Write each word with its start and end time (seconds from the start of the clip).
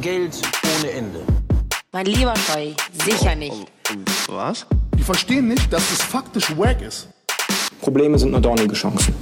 Geld 0.00 0.40
ohne 0.78 0.90
Ende. 0.92 1.20
Mein 1.92 2.06
lieber 2.06 2.34
Scheu, 2.36 2.72
sicher 3.04 3.34
nicht. 3.34 3.66
Was? 4.28 4.66
Die 4.96 5.02
verstehen 5.02 5.48
nicht, 5.48 5.72
dass 5.72 5.90
es 5.90 6.02
faktisch 6.02 6.56
wack 6.56 6.80
ist. 6.82 7.08
Probleme 7.80 8.18
sind 8.18 8.30
nur 8.32 8.40
dornige 8.40 8.74
Chancen. 8.74 9.14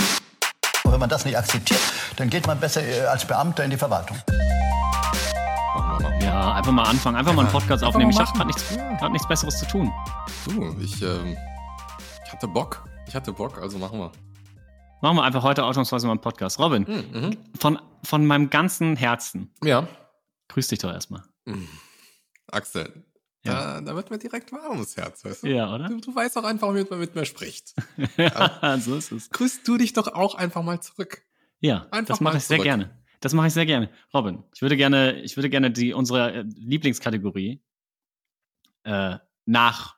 Und 0.85 0.93
wenn 0.93 1.01
man 1.01 1.09
das 1.09 1.25
nicht 1.25 1.37
akzeptiert, 1.37 1.81
dann 2.17 2.29
geht 2.31 2.47
man 2.47 2.59
besser 2.59 2.83
äh, 2.83 3.01
als 3.07 3.25
Beamter 3.27 3.65
in 3.65 3.71
die 3.71 3.77
Verwaltung. 3.77 4.17
Ja, 6.21 6.55
einfach 6.55 6.73
mal 6.73 6.85
anfangen, 6.85 7.17
einfach 7.17 7.33
mal 7.33 7.43
einen 7.43 7.53
Podcast 7.53 7.85
aufnehmen. 7.85 8.11
Ich 8.11 8.19
habe 8.19 8.31
gerade 8.33 8.47
nichts, 8.47 8.65
grad 8.99 9.13
nichts 9.13 9.29
Besseres 9.29 9.59
zu 9.59 9.67
tun. 9.67 9.93
Du, 10.47 10.75
ich, 10.81 11.01
ähm, 11.03 11.37
ich 12.25 12.33
hatte 12.33 12.49
Bock. 12.49 12.85
Ich 13.07 13.15
hatte 13.15 13.33
Bock, 13.33 13.61
also 13.63 13.79
machen 13.79 13.99
wir. 13.99 14.11
Machen 15.03 15.17
wir 15.17 15.23
einfach 15.25 15.43
heute 15.43 15.65
ausnahmsweise 15.65 16.07
mal 16.07 16.13
einen 16.15 16.21
Podcast. 16.21 16.59
Robin, 16.59 16.83
Mhm. 16.83 17.37
von, 17.59 17.79
von 18.03 18.27
meinem 18.27 18.51
ganzen 18.51 18.97
Herzen, 18.97 19.51
Ja. 19.63 19.87
Grüß 20.49 20.69
dich 20.69 20.79
doch 20.81 20.93
erstmal. 20.93 21.23
Axel, 22.49 23.05
Ja. 23.45 23.81
da, 23.81 23.81
da 23.81 23.97
wird 23.97 24.11
mir 24.11 24.19
direkt 24.19 24.53
warm 24.53 24.73
ums 24.73 24.97
Herz, 24.97 25.25
weißt 25.25 25.43
du? 25.45 25.49
Ja, 25.49 25.75
oder? 25.75 25.89
Du, 25.89 25.99
du 26.01 26.15
weißt 26.15 26.37
auch 26.39 26.45
einfach, 26.45 26.75
wie 26.75 26.85
man 26.89 26.99
mit 27.01 27.15
mir 27.15 27.25
spricht. 27.25 27.75
ja, 28.17 28.79
so 28.79 28.97
ist 28.97 29.13
es. 29.13 29.31
Grüßt 29.31 29.67
du 29.67 29.77
dich 29.77 29.93
doch 29.93 30.09
auch 30.09 30.35
einfach 30.35 30.63
mal 30.63 30.81
zurück. 30.81 31.25
Ja, 31.61 31.87
Einfach 31.91 32.09
das 32.15 32.21
mache 32.21 32.37
ich 32.37 32.45
sehr 32.45 32.57
zurück. 32.59 32.65
gerne. 32.65 33.03
Das 33.21 33.33
mache 33.33 33.47
ich 33.49 33.55
sehr 33.55 33.67
gerne. 33.67 33.91
Robin, 34.13 34.45
ich 34.55 34.61
würde 34.63 34.77
gerne, 34.77 35.21
ich 35.23 35.37
würde 35.37 35.49
gerne 35.51 35.71
die, 35.71 35.93
unsere 35.95 36.33
äh, 36.35 36.43
Lieblingskategorie 36.43 37.63
äh, 38.85 39.17
nach 39.47 39.97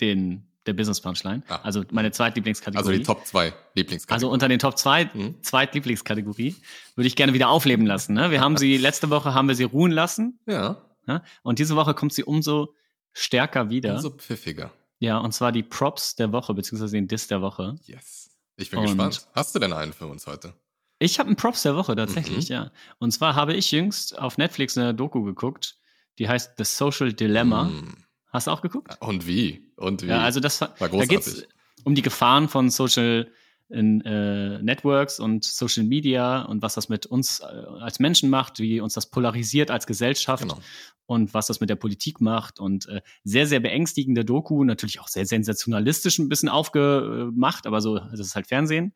den, 0.00 0.45
der 0.66 0.72
Business 0.74 1.00
Punchline, 1.00 1.42
Ah. 1.48 1.60
also 1.62 1.84
meine 1.90 2.10
Zweitlieblingskategorie. 2.10 2.78
Also 2.88 2.98
die 2.98 3.04
Top 3.04 3.26
2 3.26 3.52
Lieblingskategorien. 3.74 4.12
Also 4.14 4.30
unter 4.30 4.48
den 4.48 4.58
Top 4.58 4.76
2, 4.78 5.10
Mhm. 5.14 5.42
Zweitlieblingskategorie, 5.42 6.56
würde 6.94 7.06
ich 7.08 7.16
gerne 7.16 7.32
wieder 7.32 7.48
aufleben 7.48 7.86
lassen. 7.86 8.14
Ne? 8.14 8.30
Wir 8.30 8.40
haben 8.40 8.56
sie, 8.56 8.76
letzte 8.78 9.10
Woche 9.10 9.34
haben 9.34 9.48
wir 9.48 9.54
sie 9.54 9.64
ruhen 9.64 9.92
lassen 9.92 10.38
ja, 10.46 10.82
ne? 11.06 11.22
und 11.42 11.58
diese 11.58 11.76
Woche 11.76 11.94
kommt 11.94 12.12
sie 12.12 12.24
umso 12.24 12.74
stärker 13.12 13.70
wieder. 13.70 13.94
umso 13.94 14.10
pfiffiger. 14.10 14.72
ja, 14.98 15.18
und 15.18 15.32
zwar 15.32 15.52
die 15.52 15.62
Props 15.62 16.14
der 16.16 16.32
Woche, 16.32 16.52
beziehungsweise 16.54 16.96
den 16.96 17.08
Diss 17.08 17.26
der 17.28 17.40
Woche. 17.42 17.76
Yes. 17.84 18.30
Ich 18.56 18.70
bin 18.70 18.78
Und- 18.80 18.86
gespannt. 18.86 19.26
Hast 19.34 19.54
du 19.54 19.58
denn 19.58 19.72
einen 19.72 19.92
für 19.92 20.06
uns 20.06 20.26
heute? 20.26 20.54
Ich 20.98 21.18
habe 21.18 21.26
einen 21.28 21.36
Props 21.36 21.62
der 21.62 21.76
Woche 21.76 21.94
tatsächlich, 21.94 22.48
Mhm. 22.48 22.54
ja. 22.54 22.70
Und 22.98 23.10
zwar 23.12 23.34
habe 23.34 23.52
ich 23.54 23.70
jüngst 23.70 24.18
auf 24.18 24.38
Netflix 24.38 24.78
eine 24.78 24.94
Doku 24.94 25.22
geguckt, 25.24 25.76
die 26.18 26.26
heißt 26.28 26.52
The 26.56 26.64
Social 26.64 27.12
Dilemma. 27.12 27.64
Mm. 27.64 28.05
Hast 28.36 28.48
du 28.48 28.50
auch 28.50 28.60
geguckt? 28.60 28.96
Und 29.00 29.26
wie? 29.26 29.72
Und 29.76 30.02
wie? 30.02 30.08
Ja, 30.08 30.20
also 30.20 30.40
das 30.40 30.60
war, 30.60 30.78
War 30.78 30.90
da 30.90 31.06
geht's 31.06 31.26
großartig. 31.26 31.54
um 31.84 31.94
die 31.94 32.02
Gefahren 32.02 32.48
von 32.48 32.68
Social 32.68 33.30
in, 33.70 34.02
äh, 34.02 34.62
Networks 34.62 35.18
und 35.18 35.42
Social 35.42 35.84
Media 35.84 36.42
und 36.42 36.60
was 36.60 36.74
das 36.74 36.90
mit 36.90 37.06
uns 37.06 37.40
äh, 37.40 37.44
als 37.80 37.98
Menschen 37.98 38.28
macht, 38.28 38.58
wie 38.58 38.78
uns 38.80 38.92
das 38.92 39.06
polarisiert 39.06 39.70
als 39.70 39.86
Gesellschaft 39.86 40.42
Genau. 40.42 40.60
und 41.06 41.32
was 41.32 41.46
das 41.46 41.60
mit 41.60 41.70
der 41.70 41.76
Politik 41.76 42.20
macht 42.20 42.60
und 42.60 42.86
äh, 42.88 43.00
sehr, 43.24 43.46
sehr 43.46 43.60
beängstigende 43.60 44.24
Doku, 44.24 44.64
natürlich 44.64 45.00
auch 45.00 45.08
sehr 45.08 45.24
sensationalistisch 45.24 46.18
ein 46.18 46.28
bisschen 46.28 46.50
aufgemacht, 46.50 47.66
aber 47.66 47.80
so, 47.80 47.98
das 47.98 48.20
ist 48.20 48.34
halt 48.36 48.46
Fernsehen. 48.46 48.92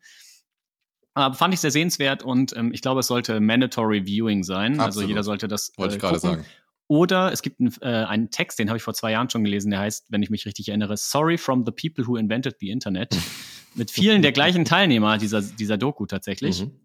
Aber 1.14 1.34
fand 1.34 1.52
ich 1.54 1.60
sehr 1.60 1.72
sehenswert 1.72 2.22
und 2.22 2.54
ähm, 2.56 2.72
ich 2.72 2.82
glaube, 2.82 3.00
es 3.00 3.08
sollte 3.08 3.40
mandatory 3.40 4.04
viewing 4.06 4.44
sein. 4.44 4.72
Also 4.74 4.84
Absolut. 4.84 5.08
jeder 5.08 5.22
sollte 5.24 5.48
das. 5.48 5.72
Wollte 5.76 5.94
äh, 5.94 5.96
ich 5.96 6.00
gerade 6.00 6.18
sagen. 6.20 6.44
Oder 6.90 7.30
es 7.30 7.42
gibt 7.42 7.60
einen, 7.60 7.72
äh, 7.82 8.04
einen 8.04 8.32
Text, 8.32 8.58
den 8.58 8.68
habe 8.68 8.76
ich 8.76 8.82
vor 8.82 8.94
zwei 8.94 9.12
Jahren 9.12 9.30
schon 9.30 9.44
gelesen, 9.44 9.70
der 9.70 9.78
heißt, 9.78 10.06
wenn 10.08 10.24
ich 10.24 10.30
mich 10.30 10.44
richtig 10.44 10.70
erinnere, 10.70 10.96
Sorry 10.96 11.38
from 11.38 11.64
the 11.64 11.70
people 11.70 12.04
who 12.04 12.16
invented 12.16 12.56
the 12.58 12.68
Internet. 12.68 13.16
Mit 13.76 13.92
vielen 13.92 14.22
der 14.22 14.32
gleichen 14.32 14.64
Teilnehmer 14.64 15.16
dieser, 15.16 15.40
dieser 15.40 15.78
Doku 15.78 16.06
tatsächlich. 16.06 16.62
Mhm. 16.62 16.80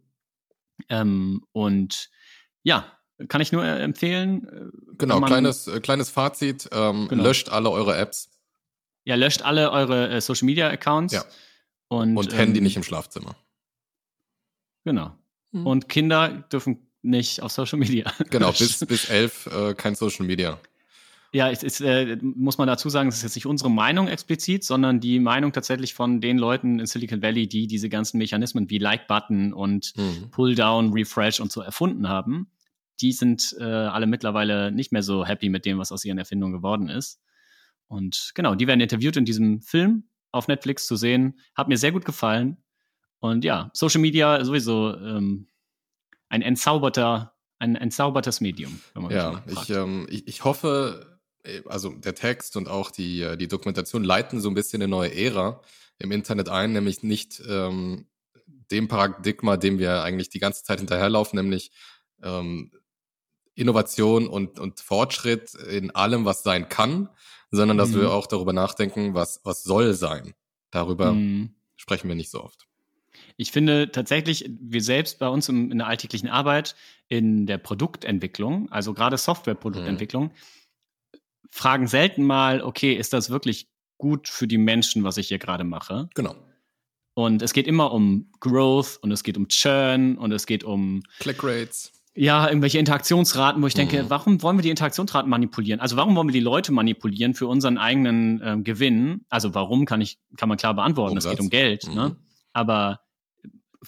Ähm, 0.90 1.44
und 1.54 2.12
ja, 2.62 2.86
kann 3.30 3.42
ich 3.42 3.52
nur 3.52 3.66
äh, 3.66 3.82
empfehlen. 3.82 4.48
äh, 4.48 4.96
Genau, 5.00 5.20
kleines, 5.22 5.66
äh, 5.66 5.80
kleines 5.80 6.12
Fazit. 6.12 6.70
Ähm, 6.72 7.08
Genau. 7.08 7.24
Löscht 7.24 7.50
alle 7.50 7.72
eure 7.72 7.98
Apps 7.98 8.30
Ja, 9.06 9.16
löscht 9.16 9.42
alle 9.42 9.72
eure 9.72 10.10
äh, 10.10 10.22
Social 10.22 10.46
Media 10.46 10.70
Accounts. 10.70 11.16
Ja. 11.16 11.26
Und, 11.88 12.16
und 12.16 12.32
ähm, 12.32 12.38
Handy 12.38 12.62
nicht 12.62 12.76
im 12.76 12.84
Schlafzimmer. 12.84 13.36
Genau. 14.84 15.18
Mhm. 15.52 15.66
Und 15.66 15.90
Kinder 15.90 16.30
dürfen 16.52 16.92
nicht 17.06 17.42
auf 17.42 17.52
Social 17.52 17.80
Media. 17.80 18.12
Genau, 18.30 18.52
bis, 18.52 18.80
bis 18.86 19.10
elf 19.10 19.48
äh, 19.48 19.74
kein 19.74 19.96
Social 19.96 20.26
Media. 20.26 20.60
Ja, 21.32 21.50
es 21.50 21.64
ist, 21.64 21.82
äh, 21.82 22.18
muss 22.22 22.58
man 22.58 22.68
dazu 22.68 22.88
sagen, 22.90 23.10
es 23.10 23.18
ist 23.18 23.24
jetzt 23.24 23.36
nicht 23.36 23.46
unsere 23.46 23.70
Meinung 23.70 24.08
explizit, 24.08 24.64
sondern 24.64 25.02
die 25.02 25.20
Meinung 25.20 25.52
tatsächlich 25.52 25.94
von 25.94 26.22
den 26.22 26.38
Leuten 26.38 26.80
in 26.80 26.86
Silicon 26.86 27.22
Valley, 27.22 27.48
die 27.48 27.68
diese 27.68 27.90
ganzen 27.90 28.18
Mechanismen 28.20 28.70
wie 28.70 28.78
Like-Button 28.78 29.54
und 29.54 29.94
Mhm. 29.98 30.30
Pull-Down, 30.32 30.94
Refresh 30.94 31.42
und 31.42 31.52
so 31.52 31.62
erfunden 31.62 32.08
haben. 32.08 32.48
Die 33.02 33.12
sind 33.12 33.54
äh, 33.60 33.64
alle 33.64 34.08
mittlerweile 34.08 34.72
nicht 34.72 34.94
mehr 34.94 35.04
so 35.04 35.26
happy 35.26 35.50
mit 35.50 35.66
dem, 35.66 35.78
was 35.78 35.92
aus 35.92 36.06
ihren 36.06 36.18
Erfindungen 36.18 36.54
geworden 36.54 36.88
ist. 36.88 37.20
Und 37.88 38.32
genau, 38.34 38.56
die 38.56 38.68
werden 38.68 38.80
interviewt 38.80 39.18
in 39.18 39.26
diesem 39.26 39.62
Film 39.62 40.06
auf 40.32 40.48
Netflix 40.48 40.88
zu 40.88 40.96
sehen. 40.96 41.38
Hat 41.54 41.68
mir 41.68 41.78
sehr 41.78 41.92
gut 41.92 42.06
gefallen. 42.06 42.58
Und 43.20 43.44
ja, 43.44 43.72
Social 43.74 44.00
Media 44.02 44.44
sowieso 44.46 44.96
ähm, 44.96 45.48
ein 46.30 46.42
entzauberter, 46.42 47.34
ein 47.60 47.76
entzaubertes 47.76 48.42
Medium. 48.42 48.80
Wenn 48.94 49.04
man 49.04 49.12
mich 49.14 49.22
Ja, 49.22 49.32
mal 49.32 49.42
fragt. 49.48 49.70
ich, 49.70 49.76
ähm, 49.76 50.08
ich, 50.10 50.28
ich 50.28 50.44
hoffe, 50.44 51.20
äh, 51.44 51.62
also 51.68 51.90
der 51.90 52.16
Text 52.16 52.58
und 52.58 52.68
auch 52.68 52.92
die, 52.92 53.22
äh, 53.22 53.38
die 53.38 53.48
Dokumentation 53.48 54.04
leiten 54.04 54.42
so 54.42 54.50
ein 54.50 54.54
bisschen 54.56 54.82
eine 54.82 54.90
neue 54.90 55.14
Ära 55.16 55.62
im 56.00 56.12
Internet 56.12 56.50
ein, 56.50 56.74
nämlich 56.74 57.04
nicht 57.04 57.42
ähm, 57.48 58.08
dem 58.72 58.88
Paradigma, 58.88 59.58
dem 59.58 59.80
wir 59.80 60.02
eigentlich 60.04 60.30
die 60.30 60.40
ganze 60.40 60.64
Zeit 60.64 60.80
hinterherlaufen, 60.80 61.38
nämlich 61.38 61.72
ähm, 62.24 62.72
Innovation 63.54 64.28
und, 64.28 64.60
und 64.60 64.80
Fortschritt 64.82 65.54
in 65.54 65.92
allem, 65.92 66.26
was 66.26 66.44
sein 66.44 66.68
kann, 66.68 67.10
sondern 67.52 67.78
dass 67.78 67.92
Mhm. 67.92 68.02
wir 68.02 68.12
auch 68.12 68.28
darüber 68.28 68.52
nachdenken, 68.54 69.14
was, 69.14 69.40
was 69.44 69.64
soll 69.64 69.94
sein. 69.94 70.34
Darüber 70.72 71.14
Mhm. 71.14 71.56
sprechen 71.78 72.10
wir 72.10 72.16
nicht 72.16 72.32
so 72.32 72.44
oft. 72.44 72.68
Ich 73.38 73.52
finde 73.52 73.92
tatsächlich, 73.92 74.50
wir 74.62 74.82
selbst 74.82 75.20
bei 75.20 75.28
uns 75.28 75.50
in 75.50 75.78
der 75.78 75.88
alltäglichen 75.88 76.30
Arbeit, 76.30 76.76
in 77.10 77.46
der 77.46 77.58
Produktentwicklung, 77.58 78.72
also 78.72 78.94
gerade 78.94 79.18
Softwareproduktentwicklung, 79.18 80.32
fragen 81.52 81.88
selten 81.88 82.24
mal, 82.24 82.62
okay, 82.62 82.94
ist 82.94 83.14
das 83.14 83.30
wirklich 83.30 83.68
gut 83.98 84.28
für 84.28 84.48
die 84.48 84.58
Menschen, 84.58 85.04
was 85.04 85.18
ich 85.18 85.28
hier 85.30 85.40
gerade 85.40 85.64
mache? 85.64 86.10
Genau. 86.16 86.36
Und 87.14 87.42
es 87.42 87.54
geht 87.54 87.68
immer 87.68 87.94
um 87.94 88.30
Growth 88.42 88.98
und 89.02 89.12
es 89.12 89.24
geht 89.24 89.38
um 89.38 89.48
Churn 89.48 90.18
und 90.18 90.32
es 90.34 90.46
geht 90.46 90.66
um 90.66 91.02
Clickrates. 91.20 91.94
ja, 92.14 92.48
irgendwelche 92.48 92.78
Interaktionsraten, 92.78 93.62
wo 93.62 93.68
ich 93.68 93.74
denke, 93.74 94.04
Mhm. 94.04 94.10
warum 94.10 94.42
wollen 94.42 94.58
wir 94.58 94.64
die 94.64 94.70
Interaktionsraten 94.70 95.30
manipulieren? 95.30 95.80
Also 95.80 95.96
warum 95.96 96.16
wollen 96.16 96.28
wir 96.28 96.34
die 96.34 96.40
Leute 96.42 96.74
manipulieren 96.74 97.34
für 97.34 97.48
unseren 97.48 97.78
eigenen 97.78 98.42
ähm, 98.44 98.64
Gewinn? 98.66 99.26
Also 99.30 99.54
warum 99.54 99.86
kann 99.86 100.02
ich, 100.02 100.20
kann 100.38 100.50
man 100.50 100.58
klar 100.58 100.74
beantworten, 100.74 101.16
es 101.18 101.24
Umsatz. 101.26 101.32
geht 101.38 101.40
um 101.42 101.50
Geld, 101.50 101.88
Mhm. 101.88 101.94
ne? 101.96 102.16
Aber 102.52 103.00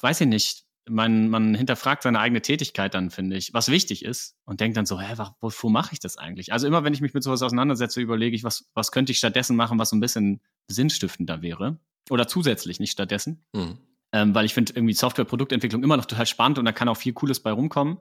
weiß 0.02 0.22
ich 0.22 0.28
nicht, 0.28 0.66
man, 0.90 1.30
man 1.30 1.53
hinterfragt 1.53 2.03
seine 2.03 2.19
eigene 2.19 2.41
Tätigkeit 2.41 2.94
dann, 2.94 3.09
finde 3.09 3.35
ich, 3.35 3.53
was 3.53 3.69
wichtig 3.69 4.06
ist 4.06 4.35
und 4.46 4.62
denkt 4.62 4.78
dann 4.78 4.85
so, 4.85 5.00
hä, 5.00 5.16
wofür 5.41 5.69
mache 5.69 5.94
ich 5.94 6.00
das 6.00 6.18
eigentlich? 6.18 6.53
Also 6.53 6.66
immer, 6.68 6.84
wenn 6.84 6.94
ich 6.94 7.02
mich 7.02 7.13
mit 7.13 7.24
sowas 7.24 7.41
auseinandersetze, 7.41 8.00
überlege 8.02 8.36
ich, 8.36 8.44
was, 8.44 8.69
was 8.74 8.91
könnte 8.91 9.12
ich 9.12 9.18
stattdessen 9.18 9.56
machen, 9.56 9.80
was 9.80 9.90
so 9.90 9.96
ein 9.96 10.00
bisschen 10.00 10.41
sinnstiftender 10.68 11.41
wäre? 11.41 11.80
Oder 12.09 12.28
zusätzlich, 12.28 12.80
nicht 12.80 12.91
stattdessen 12.91 13.46
Mhm. 13.53 13.80
ähm, 14.13 14.34
weil 14.34 14.46
ich 14.46 14.53
finde 14.53 14.74
irgendwie 14.74 14.94
Software-Produktentwicklung 14.94 15.84
immer 15.84 15.97
noch 15.97 16.06
total 16.06 16.25
spannend 16.25 16.57
und 16.57 16.66
da 16.66 16.72
kann 16.72 16.88
auch 16.88 16.97
viel 16.97 17.13
Cooles 17.13 17.41
bei 17.41 17.52
rumkommen. 17.52 17.97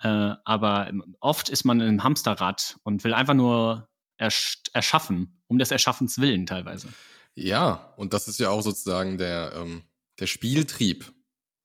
Äh, 0.00 0.34
aber 0.44 0.90
oft 1.20 1.50
ist 1.50 1.64
man 1.64 1.80
im 1.80 2.02
Hamsterrad 2.02 2.78
und 2.84 3.04
will 3.04 3.12
einfach 3.14 3.34
nur 3.34 3.88
ersch 4.16 4.62
erschaffen, 4.72 5.42
um 5.46 5.58
des 5.58 5.70
Erschaffens 5.70 6.18
willen 6.18 6.46
teilweise. 6.46 6.88
Ja, 7.34 7.92
und 7.96 8.14
das 8.14 8.28
ist 8.28 8.38
ja 8.38 8.48
auch 8.48 8.62
sozusagen 8.62 9.18
der, 9.18 9.52
ähm, 9.56 9.82
der 10.20 10.26
Spieltrieb 10.26 11.12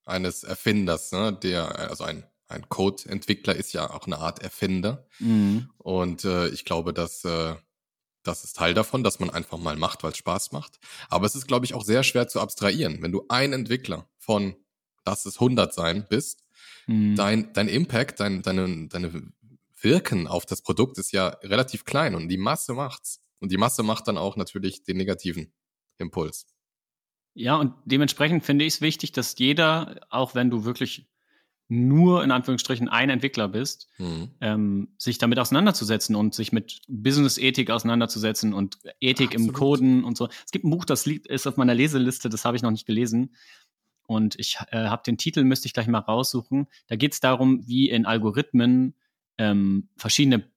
eines 0.10 0.44
Erfinders, 0.44 1.12
ne? 1.12 1.34
Der, 1.34 1.78
also 1.90 2.04
ein, 2.04 2.24
ein 2.48 2.68
Code-Entwickler 2.68 3.56
ist 3.56 3.74
ja 3.74 3.90
auch 3.90 4.06
eine 4.08 4.18
Art 4.18 4.40
Erfinder. 4.42 5.06
Und 5.78 6.26
äh, 6.26 6.48
ich 6.50 6.66
glaube, 6.66 6.94
dass 6.94 7.24
äh, 7.26 7.56
das 8.24 8.44
ist 8.44 8.58
Teil 8.58 8.74
davon, 8.74 9.04
dass 9.04 9.20
man 9.20 9.30
einfach 9.30 9.58
mal 9.58 9.78
macht, 9.78 10.04
weil 10.04 10.12
es 10.12 10.18
Spaß 10.18 10.52
macht. 10.52 10.80
Aber 11.10 11.26
es 11.26 11.36
ist, 11.36 11.48
glaube 11.48 11.66
ich, 11.66 11.74
auch 11.74 11.84
sehr 11.84 12.04
schwer 12.04 12.28
zu 12.28 12.42
abstrahieren. 12.42 13.02
Wenn 13.02 13.12
du 13.12 13.26
ein 13.30 13.54
Entwickler 13.54 14.10
von, 14.18 14.56
lass 15.06 15.26
es 15.26 15.36
100 15.36 15.74
sein, 15.74 16.06
bist, 16.10 16.44
Mhm. 16.88 17.16
dein, 17.16 17.54
dein 17.54 17.68
Impact, 17.68 18.20
dein, 18.20 18.42
deine, 18.42 18.88
deine 18.88 19.32
Wirken 19.80 20.28
auf 20.28 20.46
das 20.46 20.62
Produkt 20.62 20.98
ist 20.98 21.12
ja 21.12 21.28
relativ 21.44 21.86
klein 21.86 22.16
und 22.16 22.28
die 22.30 22.38
Masse 22.38 22.74
macht's. 22.74 23.22
Und 23.40 23.52
die 23.52 23.58
Masse 23.58 23.84
macht 23.84 24.08
dann 24.08 24.18
auch 24.18 24.36
natürlich 24.36 24.84
den 24.84 24.98
negativen 24.98 25.54
Impuls. 25.98 26.48
Ja, 27.40 27.56
und 27.56 27.74
dementsprechend 27.86 28.44
finde 28.44 28.66
ich 28.66 28.74
es 28.74 28.82
wichtig, 28.82 29.14
dass 29.14 29.40
jeder, 29.40 30.02
auch 30.10 30.36
wenn 30.36 30.50
du 30.50 30.66
wirklich 30.66 31.08
nur 31.70 32.22
in 32.22 32.32
Anführungsstrichen 32.32 32.90
ein 32.90 33.10
Entwickler 33.10 33.48
bist, 33.48 33.88
Mhm. 33.98 34.32
ähm, 34.42 34.88
sich 34.98 35.20
damit 35.20 35.40
auseinanderzusetzen 35.40 36.16
und 36.18 36.36
sich 36.36 36.52
mit 36.52 36.82
Business-Ethik 36.90 37.70
auseinanderzusetzen 37.70 38.54
und 38.54 38.78
Ethik 39.00 39.34
im 39.34 39.44
Absolut. 39.44 39.56
Coden 39.56 40.04
und 40.04 40.18
so. 40.18 40.28
Es 40.46 40.52
gibt 40.52 40.66
ein 40.66 40.70
Buch, 40.72 40.84
das 40.84 41.06
liegt, 41.06 41.28
ist 41.28 41.48
auf 41.48 41.56
meiner 41.56 41.76
Leseliste, 41.76 42.28
das 42.28 42.44
habe 42.44 42.58
ich 42.58 42.64
noch 42.64 42.72
nicht 42.72 42.86
gelesen. 42.86 43.36
Und 44.06 44.38
ich 44.38 44.58
äh, 44.72 44.88
habe 44.88 45.04
den 45.06 45.18
Titel, 45.18 45.46
müsste 45.46 45.68
ich 45.68 45.74
gleich 45.74 45.88
mal 45.88 46.00
raussuchen. 46.00 46.68
Da 46.88 46.98
geht 46.98 47.14
es 47.14 47.22
darum, 47.22 47.66
wie 47.68 47.90
in 47.90 48.06
Algorithmen 48.06 48.96
ähm, 49.38 49.88
verschiedene 49.96 50.52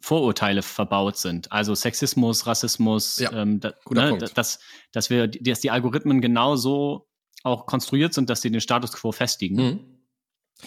Vorurteile 0.00 0.62
verbaut 0.62 1.16
sind. 1.16 1.50
Also 1.52 1.74
Sexismus, 1.74 2.46
Rassismus, 2.46 3.18
Ja, 3.18 3.32
ähm, 3.32 3.60
da, 3.60 3.74
ne, 3.90 4.18
dass, 4.18 4.60
dass 4.92 5.10
wir, 5.10 5.26
dass 5.28 5.60
die 5.60 5.70
Algorithmen 5.70 6.20
genau 6.20 6.56
so 6.56 7.08
auch 7.42 7.66
konstruiert 7.66 8.12
sind, 8.14 8.28
dass 8.28 8.42
sie 8.42 8.50
den 8.50 8.60
Status 8.60 8.92
quo 8.92 9.12
festigen 9.12 9.56
Mhm. 9.56 9.80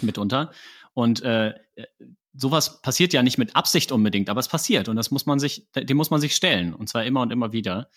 mitunter. 0.01 0.51
Und 0.93 1.21
äh, 1.21 1.53
sowas 2.33 2.81
passiert 2.81 3.13
ja 3.13 3.21
nicht 3.23 3.37
mit 3.37 3.55
Absicht 3.55 3.91
unbedingt, 3.91 4.29
aber 4.29 4.39
es 4.39 4.47
passiert 4.47 4.87
und 4.89 4.95
das 4.95 5.11
muss 5.11 5.25
man 5.25 5.39
sich, 5.39 5.67
dem 5.75 5.97
muss 5.97 6.09
man 6.09 6.21
sich 6.21 6.35
stellen 6.35 6.73
und 6.73 6.87
zwar 6.89 7.03
immer 7.05 7.21
und 7.21 7.31
immer 7.31 7.51
wieder. 7.51 7.89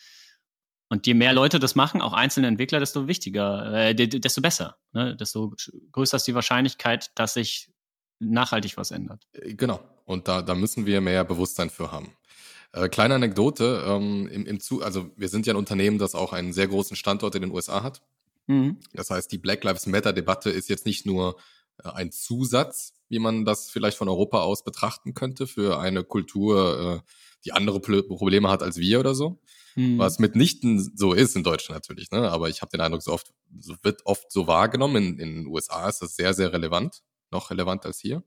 Und 0.89 1.07
je 1.07 1.15
mehr 1.15 1.33
Leute 1.33 1.59
das 1.59 1.75
machen, 1.75 2.03
auch 2.03 2.13
einzelne 2.13 2.49
Entwickler, 2.49 2.79
desto 2.79 3.09
wichtiger, 3.09 3.73
äh, 3.73 3.95
de- 3.95 4.09
de- 4.09 4.21
desto 4.21 4.43
besser. 4.43 4.77
Ne? 4.93 5.17
Desto 5.17 5.55
größer 5.93 6.19
ist 6.19 6.27
die 6.27 6.35
Wahrscheinlichkeit, 6.35 7.11
dass 7.15 7.35
sich 7.35 7.73
nachhaltig 8.19 8.77
was 8.77 8.91
ändert. 8.91 9.25
Äh, 9.33 9.55
Genau. 9.55 9.81
Und 10.05 10.29
da, 10.29 10.43
da 10.43 10.55
müssen 10.55 10.87
wir 10.87 11.01
mehr 11.01 11.25
Bewusstsein 11.25 11.71
für 11.71 11.93
haben. 11.93 12.13
Äh, 12.73 12.89
kleine 12.89 13.15
Anekdote, 13.15 13.85
ähm, 13.87 14.27
im, 14.29 14.47
im 14.47 14.61
Zu 14.61 14.83
also 14.83 15.11
wir 15.17 15.29
sind 15.29 15.47
ja 15.47 15.53
ein 15.53 15.59
Unternehmen, 15.59 15.99
das 15.99 16.15
auch 16.15 16.33
einen 16.33 16.53
sehr 16.53 16.69
großen 16.69 16.97
Standort 16.97 17.35
in 17.35 17.43
den 17.43 17.51
USA 17.51 17.83
hat. 17.83 18.03
Mhm. 18.47 18.79
Das 18.93 19.11
heißt, 19.11 19.31
die 19.31 19.39
Black 19.39 19.63
Lives 19.65 19.87
Matter-Debatte 19.87 20.51
ist 20.51 20.69
jetzt 20.69 20.87
nicht 20.87 21.07
nur 21.07 21.37
äh, 21.83 21.89
ein 21.91 22.11
Zusatz, 22.11 22.95
wie 23.09 23.19
man 23.19 23.45
das 23.45 23.71
vielleicht 23.71 23.99
von 23.99 24.09
Europa 24.09 24.41
aus 24.41 24.65
betrachten 24.65 25.15
könnte, 25.15 25.47
für 25.47 25.79
eine 25.79 26.03
Kultur, 26.03 27.03
äh, 27.05 27.11
die 27.45 27.53
andere 27.53 27.79
Pl- 27.79 28.07
Probleme 28.07 28.49
hat 28.49 28.63
als 28.63 28.79
wir 28.79 29.01
oder 29.01 29.15
so. 29.15 29.39
Mhm. 29.75 29.99
Was 29.99 30.19
mitnichten 30.19 30.97
so 30.97 31.13
ist 31.13 31.37
in 31.37 31.45
Deutschland 31.45 31.77
natürlich, 31.83 32.11
ne? 32.11 32.31
Aber 32.31 32.49
ich 32.49 32.63
habe 32.63 32.71
den 32.71 32.81
Eindruck, 32.81 33.03
so 33.03 33.13
oft 33.13 33.33
so 33.59 33.75
wird 33.83 34.05
oft 34.05 34.31
so 34.31 34.47
wahrgenommen. 34.47 34.97
In, 34.97 35.19
in 35.19 35.35
den 35.37 35.47
USA 35.47 35.89
ist 35.89 36.03
das 36.03 36.17
sehr, 36.17 36.35
sehr 36.35 36.53
relevant, 36.53 37.03
noch 37.31 37.51
relevanter 37.51 37.89
als 37.89 37.99
hier. 37.99 38.23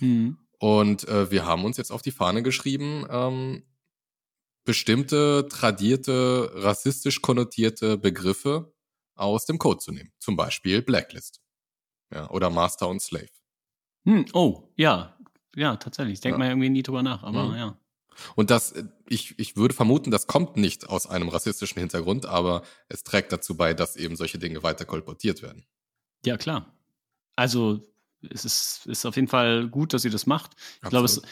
Mhm. 0.00 0.38
Und 0.58 1.06
äh, 1.08 1.30
wir 1.30 1.46
haben 1.46 1.64
uns 1.64 1.76
jetzt 1.76 1.90
auf 1.92 2.02
die 2.02 2.10
Fahne 2.12 2.42
geschrieben, 2.42 3.06
ähm, 3.10 3.64
bestimmte 4.64 5.46
tradierte, 5.48 6.50
rassistisch 6.54 7.20
konnotierte 7.20 7.98
Begriffe 7.98 8.72
aus 9.14 9.46
dem 9.46 9.58
Code 9.58 9.78
zu 9.78 9.92
nehmen. 9.92 10.12
Zum 10.18 10.36
Beispiel 10.36 10.82
Blacklist. 10.82 11.40
Ja, 12.12 12.30
oder 12.30 12.50
Master 12.50 12.88
und 12.88 13.00
Slave. 13.02 13.28
Hm, 14.06 14.26
oh, 14.32 14.68
ja. 14.76 15.16
Ja, 15.56 15.76
tatsächlich. 15.76 16.14
Ich 16.14 16.20
denke 16.20 16.34
Ja. 16.36 16.38
mal 16.38 16.48
irgendwie 16.48 16.68
nie 16.70 16.82
drüber 16.82 17.02
nach, 17.02 17.22
aber 17.22 17.44
Mhm. 17.50 17.56
ja. 17.56 17.78
Und 18.36 18.50
das, 18.50 18.72
äh, 18.72 18.84
ich, 19.08 19.38
ich 19.38 19.56
würde 19.56 19.74
vermuten, 19.74 20.10
das 20.10 20.26
kommt 20.26 20.56
nicht 20.56 20.88
aus 20.88 21.06
einem 21.06 21.28
rassistischen 21.28 21.80
Hintergrund, 21.80 22.26
aber 22.26 22.62
es 22.88 23.02
trägt 23.04 23.32
dazu 23.32 23.56
bei, 23.56 23.74
dass 23.74 23.96
eben 23.96 24.16
solche 24.16 24.38
Dinge 24.38 24.62
weiter 24.62 24.84
kolportiert 24.84 25.42
werden. 25.42 25.66
Ja, 26.24 26.36
klar. 26.36 26.72
Also, 27.36 27.82
es 28.32 28.44
ist, 28.44 28.86
ist 28.86 29.06
auf 29.06 29.16
jeden 29.16 29.28
Fall 29.28 29.68
gut, 29.68 29.92
dass 29.92 30.02
sie 30.02 30.10
das 30.10 30.26
macht. 30.26 30.52
Ich 30.82 30.88
glaube, 30.90 31.06
es, 31.06 31.22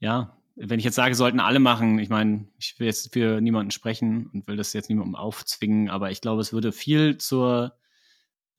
ja, 0.00 0.36
wenn 0.56 0.78
ich 0.78 0.84
jetzt 0.84 0.96
sage, 0.96 1.14
sollten 1.14 1.40
alle 1.40 1.60
machen, 1.60 1.98
ich 1.98 2.08
meine, 2.08 2.48
ich 2.58 2.78
will 2.78 2.86
jetzt 2.86 3.12
für 3.12 3.40
niemanden 3.40 3.70
sprechen 3.70 4.28
und 4.32 4.46
will 4.48 4.56
das 4.56 4.72
jetzt 4.72 4.88
niemandem 4.88 5.14
aufzwingen, 5.14 5.88
aber 5.88 6.10
ich 6.10 6.20
glaube, 6.20 6.40
es 6.40 6.52
würde 6.52 6.72
viel 6.72 7.16
zur 7.18 7.76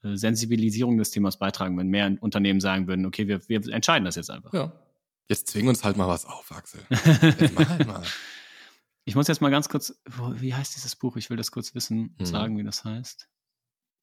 äh, 0.03 0.15
Sensibilisierung 0.15 0.97
des 0.97 1.11
Themas 1.11 1.37
beitragen, 1.37 1.77
wenn 1.77 1.87
mehr 1.87 2.15
Unternehmen 2.21 2.61
sagen 2.61 2.87
würden, 2.87 3.05
okay, 3.05 3.27
wir, 3.27 3.47
wir 3.49 3.67
entscheiden 3.73 4.05
das 4.05 4.15
jetzt 4.15 4.31
einfach. 4.31 4.53
Ja. 4.53 4.71
Jetzt 5.27 5.47
zwing 5.47 5.67
uns 5.67 5.83
halt 5.83 5.97
mal 5.97 6.07
was 6.07 6.25
auf, 6.25 6.51
Axel. 6.51 6.79
Jetzt 6.89 7.53
mach 7.53 7.69
halt 7.69 7.85
mal. 7.85 8.03
Ich 9.05 9.13
muss 9.15 9.27
jetzt 9.27 9.41
mal 9.41 9.49
ganz 9.51 9.69
kurz, 9.69 9.99
wie 10.35 10.55
heißt 10.55 10.75
dieses 10.75 10.95
Buch? 10.95 11.17
Ich 11.17 11.29
will 11.29 11.37
das 11.37 11.51
kurz 11.51 11.75
wissen, 11.75 12.15
Mhm. 12.19 12.25
sagen, 12.25 12.57
wie 12.57 12.63
das 12.63 12.83
heißt. 12.83 13.27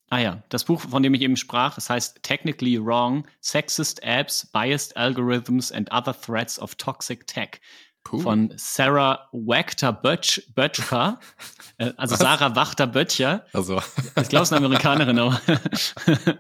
Ah 0.09 0.19
ja, 0.19 0.43
das 0.51 0.65
Buch, 0.65 0.81
von 0.81 1.03
dem 1.03 1.15
ich 1.15 1.23
eben 1.23 1.37
sprach, 1.37 1.79
es 1.79 1.91
heißt 1.91 2.23
Technically 2.23 2.79
Wrong, 2.85 3.27
Sexist 3.41 4.03
Apps, 4.05 4.47
Biased 4.47 4.97
Algorithms 4.97 5.73
and 5.73 5.93
Other 5.93 6.19
Threats 6.19 6.61
of 6.61 6.77
Toxic 6.77 7.27
Tech 7.27 7.61
Puh. 8.05 8.21
von 8.21 8.53
Sarah 8.57 9.29
Wachter-Böttcher, 9.33 11.19
äh, 11.79 11.93
also 11.97 12.13
Was? 12.13 12.21
Sarah 12.21 12.55
Wachter-Böttcher. 12.55 13.47
Also, 13.53 13.79
Ich 14.23 14.29
glaube, 14.29 14.45
es 14.45 14.51
ist 14.51 14.53
eine 14.53 14.67
Amerikanerin, 14.67 15.19
aber, 15.19 15.41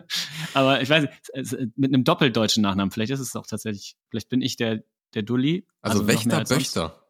aber 0.55 0.81
ich 0.81 0.89
weiß 0.89 1.03
nicht, 1.35 1.77
mit 1.77 1.93
einem 1.93 2.05
doppeldeutschen 2.05 2.63
Nachnamen. 2.63 2.93
Vielleicht 2.93 3.11
ist 3.11 3.19
es 3.21 3.35
auch 3.35 3.47
tatsächlich, 3.49 3.97
vielleicht 4.11 4.29
bin 4.29 4.43
ich 4.43 4.57
der, 4.57 4.85
der 5.15 5.23
Dulli. 5.23 5.67
also, 5.83 6.05
mehr 6.05 6.15
Wächter. 6.15 6.45
Böchter. 6.45 7.03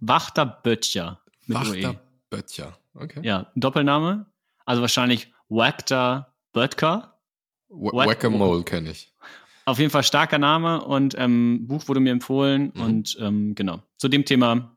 Wachter-Böttcher. 0.00 1.20
mit 1.46 1.56
OE. 1.56 1.62
Wachter, 1.62 2.00
Böttcher. 2.28 2.78
Okay. 2.94 3.20
Ja, 3.22 3.50
ein 3.54 3.60
Doppelname. 3.60 4.26
Also 4.66 4.82
wahrscheinlich 4.82 5.31
Wachter 5.54 6.34
Böttcher. 6.52 7.18
Wha- 7.68 7.92
Whack- 7.92 8.08
Whack-a-Mole 8.08 8.64
kenne 8.64 8.90
ich. 8.90 9.12
Auf 9.64 9.78
jeden 9.78 9.90
Fall 9.90 10.02
starker 10.02 10.38
Name 10.38 10.84
und 10.84 11.14
ähm, 11.18 11.66
Buch 11.68 11.86
wurde 11.88 12.00
mir 12.00 12.10
empfohlen. 12.12 12.72
Mhm. 12.74 12.80
Und 12.82 13.16
ähm, 13.20 13.54
genau, 13.54 13.82
zu 13.98 14.08
dem 14.08 14.24
Thema 14.24 14.76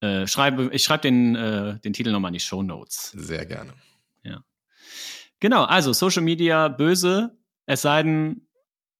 äh, 0.00 0.26
schreibe, 0.26 0.70
ich 0.72 0.84
schreibe 0.84 1.02
den, 1.02 1.34
äh, 1.34 1.78
den 1.80 1.92
Titel 1.92 2.12
nochmal 2.12 2.28
in 2.30 2.34
die 2.34 2.40
Show 2.40 2.62
Notes. 2.62 3.10
Sehr 3.16 3.44
gerne. 3.46 3.72
Genau, 5.40 5.64
also 5.64 5.92
Social 5.92 6.22
Media 6.22 6.68
böse, 6.68 7.36
es 7.66 7.82
sei 7.82 8.02
denn, 8.02 8.46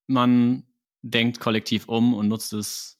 man 0.05 0.63
denkt 1.01 1.39
kollektiv 1.39 1.87
um 1.87 2.13
und 2.13 2.27
nutzt 2.27 2.53
es 2.53 2.99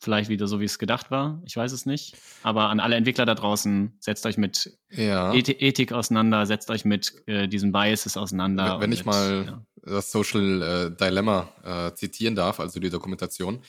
vielleicht 0.00 0.28
wieder 0.30 0.46
so, 0.46 0.60
wie 0.60 0.64
es 0.64 0.78
gedacht 0.78 1.10
war. 1.10 1.42
Ich 1.44 1.56
weiß 1.56 1.72
es 1.72 1.86
nicht. 1.86 2.16
Aber 2.42 2.68
an 2.70 2.80
alle 2.80 2.96
Entwickler 2.96 3.26
da 3.26 3.34
draußen, 3.34 3.96
setzt 4.00 4.24
euch 4.26 4.36
mit 4.38 4.78
Ja. 4.90 5.32
Eth 5.34 5.48
Ethik 5.48 5.92
auseinander, 5.92 6.46
setzt 6.46 6.70
euch 6.70 6.84
mit 6.84 7.12
äh, 7.26 7.48
diesen 7.48 7.72
Biases 7.72 8.16
auseinander. 8.16 8.74
Wenn- 8.74 8.80
wenn 8.82 8.92
ich 8.92 9.00
mit, 9.00 9.06
mal- 9.06 9.44
ja. 9.46 9.66
das 9.82 10.12
Social 10.12 10.62
äh, 10.62 10.96
Dilemma 10.96 11.48
äh, 11.64 11.94
zitieren 11.94 12.34
darf, 12.36 12.60
also 12.60 12.78
die 12.80 12.90
Dokumentation. 12.90 13.60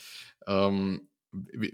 Ähm, 0.48 1.02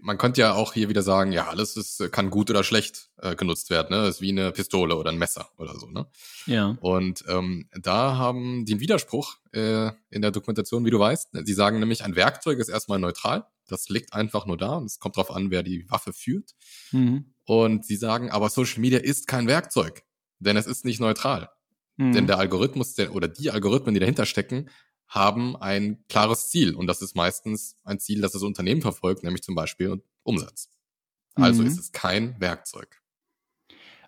man 0.02 0.18
könnte 0.18 0.42
ja 0.42 0.54
auch 0.54 0.74
hier 0.74 0.90
wieder 0.90 1.02
sagen, 1.02 1.32
ja, 1.32 1.48
alles 1.48 1.78
ist, 1.78 2.12
kann 2.12 2.30
gut 2.30 2.50
oder 2.50 2.64
schlecht 2.66 3.08
äh, 3.22 3.36
genutzt 3.38 3.70
werden. 3.70 3.88
Ne? 3.98 4.04
Das 4.06 4.16
ist 4.16 4.22
wie 4.22 4.32
eine 4.32 4.52
Pistole 4.52 4.98
oder 4.98 5.12
ein 5.12 5.18
Messer 5.18 5.48
oder 5.58 5.80
so. 5.80 5.88
Ne? 5.88 6.08
ja. 6.46 6.76
Und 6.82 7.24
ähm, 7.30 7.70
da 7.74 8.18
haben 8.18 8.66
die 8.66 8.74
einen 8.74 8.82
Widerspruch 8.82 9.38
äh, 9.54 9.92
in 10.10 10.22
der 10.22 10.32
Dokumentation, 10.32 10.84
wie 10.84 10.90
du 10.92 11.00
weißt. 11.00 11.30
Sie 11.46 11.54
sagen 11.54 11.80
nämlich, 11.80 12.04
ein 12.04 12.18
Werkzeug 12.18 12.60
ist 12.60 12.68
erstmal 12.68 13.00
neutral. 13.00 13.46
Das 13.68 13.90
liegt 13.90 14.14
einfach 14.14 14.46
nur 14.46 14.58
da 14.58 14.76
und 14.76 14.86
es 14.86 15.00
kommt 15.00 15.18
darauf 15.18 15.32
an, 15.32 15.52
wer 15.52 15.64
die 15.64 15.90
Waffe 15.90 16.14
führt. 16.14 16.52
Mhm. 16.92 17.34
Und 17.46 17.86
sie 17.86 17.96
sagen, 17.96 18.30
aber 18.32 18.50
Social 18.50 18.80
Media 18.80 19.00
ist 19.00 19.28
kein 19.28 19.48
Werkzeug, 19.48 20.04
denn 20.40 20.58
es 20.58 20.68
ist 20.68 20.86
nicht 20.86 21.00
neutral. 21.00 21.50
Mhm. 21.98 22.14
Denn 22.14 22.28
der 22.28 22.38
Algorithmus 22.40 22.94
der, 22.96 23.14
oder 23.16 23.28
die 23.28 23.52
Algorithmen, 23.52 23.94
die 23.94 24.00
dahinter 24.00 24.26
stecken, 24.26 24.70
haben 25.08 25.56
ein 25.56 26.04
klares 26.10 26.50
Ziel. 26.50 26.76
Und 26.76 26.88
das 26.88 27.02
ist 27.02 27.16
meistens 27.16 27.78
ein 27.84 28.00
Ziel, 28.00 28.22
das 28.22 28.32
das 28.32 28.42
Unternehmen 28.42 28.82
verfolgt, 28.82 29.24
nämlich 29.24 29.44
zum 29.44 29.56
Beispiel 29.56 30.04
Umsatz. 30.24 30.70
Also 31.36 31.62
Mhm. 31.62 31.68
ist 31.68 31.80
es 31.80 31.92
kein 31.92 32.40
Werkzeug. 32.40 33.02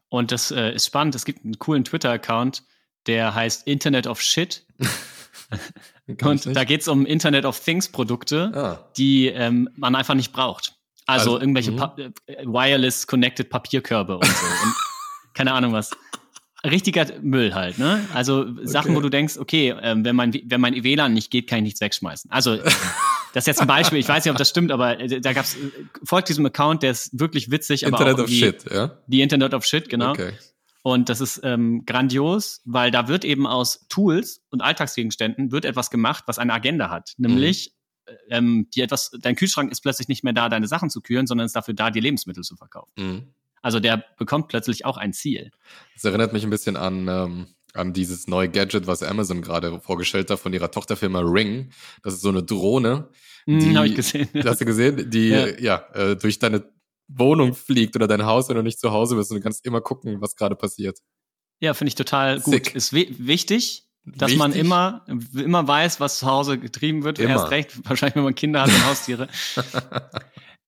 Und 0.10 0.32
das 0.32 0.52
äh, 0.52 0.74
ist 0.74 0.86
spannend. 0.86 1.16
Es 1.16 1.26
gibt 1.26 1.44
einen 1.44 1.60
coolen 1.60 1.84
Twitter-Account, 1.84 2.64
der 3.08 3.36
heißt 3.36 3.68
Internet 3.68 4.08
of 4.08 4.22
Shit. 4.22 4.66
Und 6.24 6.56
da 6.56 6.64
geht 6.64 6.82
es 6.82 6.88
um 6.88 7.06
Internet 7.06 7.46
of 7.46 7.60
Things-Produkte, 7.60 8.52
ah, 8.54 8.90
die 8.98 9.28
ähm, 9.28 9.70
man 9.76 9.96
einfach 9.96 10.16
nicht 10.16 10.32
braucht. 10.34 10.76
Also, 11.06 11.32
Also, 11.36 11.40
irgendwelche 11.40 11.72
mhm. 11.72 12.14
äh, 12.28 12.46
wireless 12.46 13.08
connected 13.08 13.50
Papierkörbe 13.50 14.18
und 14.18 14.26
so. 14.26 14.46
und 14.46 14.74
keine 15.34 15.54
Ahnung 15.54 15.74
was. 15.74 15.92
Richtiger 16.66 17.06
Müll 17.22 17.54
halt, 17.54 17.78
ne? 17.78 18.06
Also 18.14 18.46
Sachen, 18.64 18.90
Okay. 18.90 18.98
wo 18.98 19.02
du 19.02 19.10
denkst, 19.10 19.38
okay, 19.38 19.76
ähm, 19.82 20.04
wenn 20.04 20.16
mein 20.16 20.34
wenn 20.34 20.60
mein 20.60 20.84
WLAN 20.84 21.14
nicht 21.14 21.30
geht, 21.32 21.48
kann 21.48 21.60
ich 21.60 21.64
nichts 21.64 21.82
wegschmeißen. 21.82 22.32
Also 22.32 22.58
das 22.58 23.44
ist 23.44 23.48
jetzt 23.48 23.62
ein 23.62 23.68
Beispiel, 23.68 24.00
ich 24.00 24.10
weiß 24.10 24.26
nicht, 24.26 24.32
ob 24.32 24.38
das 24.38 24.50
stimmt, 24.50 24.72
aber 24.72 25.00
äh, 25.00 25.22
da 25.22 25.34
gab's 25.34 25.56
äh, 25.56 25.70
folgt 26.04 26.30
diesem 26.30 26.46
Account, 26.48 26.82
der 26.84 26.92
ist 26.92 27.18
wirklich 27.18 27.52
witzig, 27.52 27.86
aber 27.86 28.00
Internet 28.00 28.20
of 28.20 28.30
Shit, 28.30 28.66
ja? 28.72 28.98
Die 29.06 29.22
Internet 29.22 29.54
of 29.54 29.66
Shit, 29.66 29.88
genau. 29.88 30.12
Okay. 30.12 30.34
Und 30.90 31.10
das 31.10 31.20
ist 31.20 31.42
ähm, 31.44 31.84
grandios, 31.86 32.62
weil 32.64 32.92
da 32.92 33.10
wird 33.10 33.26
eben 33.26 33.46
aus 33.46 33.86
Tools 33.90 34.42
und 34.52 34.62
Alltagsgegenständen 34.62 35.52
wird 35.52 35.66
etwas 35.66 35.90
gemacht, 35.90 36.24
was 36.28 36.40
eine 36.40 36.54
Agenda 36.54 36.90
hat. 36.90 37.14
Nämlich, 37.18 37.74
Mhm. 38.08 38.14
äh, 38.30 38.38
ähm, 38.38 38.68
die 38.74 38.80
etwas, 38.82 39.12
dein 39.20 39.36
Kühlschrank 39.36 39.70
ist 39.70 39.82
plötzlich 39.82 40.08
nicht 40.08 40.24
mehr 40.24 40.32
da, 40.32 40.48
deine 40.48 40.66
Sachen 40.68 40.90
zu 40.90 41.02
kühlen, 41.02 41.28
sondern 41.28 41.46
ist 41.46 41.58
dafür 41.58 41.74
da, 41.74 41.92
die 41.92 42.00
Lebensmittel 42.00 42.42
zu 42.46 42.56
verkaufen. 42.56 42.92
Mhm. 42.98 43.24
Also 43.62 43.82
der 43.82 44.02
bekommt 44.18 44.48
plötzlich 44.48 44.86
auch 44.86 44.96
ein 44.96 45.12
Ziel. 45.12 45.52
Das 45.96 46.06
erinnert 46.06 46.32
mich 46.32 46.46
ein 46.46 46.50
bisschen 46.50 46.78
an, 46.78 47.08
ähm, 47.10 47.48
an 47.74 47.92
dieses 47.92 48.28
neue 48.28 48.48
Gadget, 48.48 48.88
was 48.88 49.04
Amazon 49.04 49.42
gerade 49.42 49.82
vorgestellt 49.82 50.30
hat 50.32 50.40
von 50.40 50.54
ihrer 50.54 50.72
Tochterfirma 50.72 51.20
Ring. 51.20 51.72
Das 52.02 52.14
ist 52.14 52.22
so 52.22 52.30
eine 52.30 52.44
Drohne. 52.44 53.10
Hm, 53.46 53.60
Die- 53.60 53.76
Habe 53.76 53.88
ich 53.88 53.96
gesehen. 53.96 54.30
Hast 54.46 54.62
du 54.62 54.66
gesehen? 54.66 55.10
Die 55.10 55.28
Ja. 55.30 55.48
ja, 55.60 55.76
äh, 55.96 56.16
durch 56.16 56.40
deine 56.40 56.64
Wohnung 57.08 57.54
fliegt 57.54 57.96
oder 57.96 58.08
dein 58.08 58.26
Haus, 58.26 58.50
wenn 58.50 58.56
du 58.56 58.64
nicht 58.64 58.80
zu 58.80 58.92
Hause 58.92 59.16
bist 59.16 59.32
und 59.32 59.38
du 59.38 59.44
kannst 59.44 59.66
immer 59.66 59.82
gucken, 59.82 60.22
was 60.22 60.36
gerade 60.36 60.56
passiert. 60.56 61.00
Ja, 61.60 61.74
finde 61.74 61.90
ich 61.90 61.96
total 61.96 62.40
gut. 62.40 62.54
Sick. 62.54 62.76
Ist 62.76 62.94
wi 62.94 63.16
wichtig, 63.18 63.88
dass 64.04 64.36
man 64.36 64.52
Wichtig? 64.52 64.66
immer, 64.66 65.06
immer 65.34 65.68
weiß, 65.68 66.00
was 66.00 66.20
zu 66.20 66.28
Hause 66.28 66.58
getrieben 66.60 67.04
wird. 67.04 67.20
Immer. 67.20 67.32
Erst 67.32 67.52
recht, 67.52 67.90
wahrscheinlich, 67.90 68.16
wenn 68.16 68.24
man 68.24 68.36
Kinder 68.36 68.62
hat 68.62 68.70
und 68.70 68.86
Haustiere. 68.86 69.28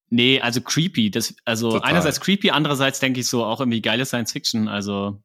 Nee, 0.09 0.41
also 0.41 0.61
creepy. 0.61 1.11
Das, 1.11 1.35
also 1.45 1.71
Total. 1.71 1.89
einerseits 1.89 2.19
creepy, 2.19 2.49
andererseits 2.49 2.99
denke 2.99 3.19
ich 3.19 3.27
so 3.27 3.45
auch 3.45 3.59
irgendwie 3.59 3.81
geile 3.81 4.05
Science 4.05 4.31
Fiction. 4.31 4.67
Also 4.67 5.21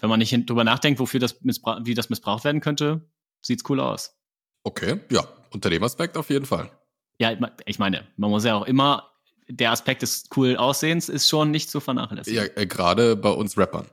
wenn 0.00 0.10
man 0.10 0.18
nicht 0.18 0.32
drüber 0.48 0.64
nachdenkt, 0.64 0.98
wofür 0.98 1.20
das 1.20 1.38
wie 1.42 1.94
das 1.94 2.10
missbraucht 2.10 2.44
werden 2.44 2.60
könnte, 2.60 3.08
sieht's 3.40 3.62
cool 3.68 3.80
aus. 3.80 4.16
Okay, 4.64 5.00
ja, 5.10 5.26
unter 5.50 5.70
dem 5.70 5.82
Aspekt 5.82 6.16
auf 6.16 6.30
jeden 6.30 6.46
Fall. 6.46 6.70
Ja, 7.18 7.36
ich 7.66 7.78
meine, 7.78 8.06
man 8.16 8.30
muss 8.30 8.44
ja 8.44 8.56
auch 8.56 8.66
immer, 8.66 9.10
der 9.50 9.72
Aspekt 9.72 10.02
des 10.02 10.24
cool 10.36 10.56
Aussehens 10.56 11.08
ist 11.08 11.28
schon 11.28 11.50
nicht 11.50 11.70
zu 11.70 11.80
vernachlässigen. 11.80 12.50
Ja, 12.54 12.62
äh, 12.62 12.66
gerade 12.66 13.16
bei 13.16 13.30
uns 13.30 13.58
Rappern. 13.58 13.86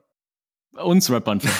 Uns 0.77 1.09
Rappern 1.09 1.41
vor 1.41 1.51